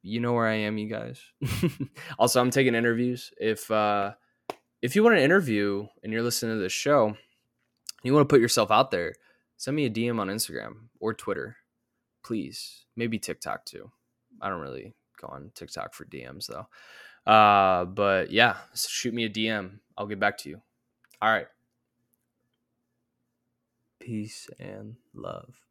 you 0.02 0.20
know 0.20 0.32
where 0.32 0.46
I 0.46 0.54
am, 0.54 0.78
you 0.78 0.88
guys. 0.88 1.20
also, 2.18 2.40
I'm 2.40 2.50
taking 2.50 2.74
interviews. 2.74 3.32
If 3.38 3.70
uh 3.70 4.12
if 4.82 4.94
you 4.94 5.02
want 5.02 5.16
an 5.16 5.22
interview 5.22 5.86
and 6.02 6.12
you're 6.12 6.22
listening 6.22 6.56
to 6.56 6.62
this 6.62 6.72
show, 6.72 7.16
you 8.02 8.14
want 8.14 8.28
to 8.28 8.32
put 8.32 8.40
yourself 8.40 8.70
out 8.70 8.90
there, 8.90 9.14
send 9.56 9.76
me 9.76 9.86
a 9.86 9.90
DM 9.90 10.18
on 10.20 10.28
Instagram 10.28 10.88
or 11.00 11.14
Twitter. 11.14 11.56
Please. 12.24 12.84
Maybe 12.96 13.18
TikTok 13.18 13.64
too. 13.64 13.90
I 14.40 14.48
don't 14.48 14.60
really 14.60 14.94
go 15.20 15.28
on 15.28 15.50
TikTok 15.54 15.94
for 15.94 16.04
DMs 16.04 16.46
though. 16.46 16.66
Uh, 17.30 17.84
but 17.84 18.30
yeah, 18.30 18.56
shoot 18.74 19.14
me 19.14 19.24
a 19.24 19.30
DM. 19.30 19.78
I'll 19.96 20.06
get 20.06 20.20
back 20.20 20.38
to 20.38 20.48
you. 20.48 20.60
All 21.20 21.30
right 21.30 21.46
peace 24.06 24.48
and 24.60 24.94
love. 25.14 25.65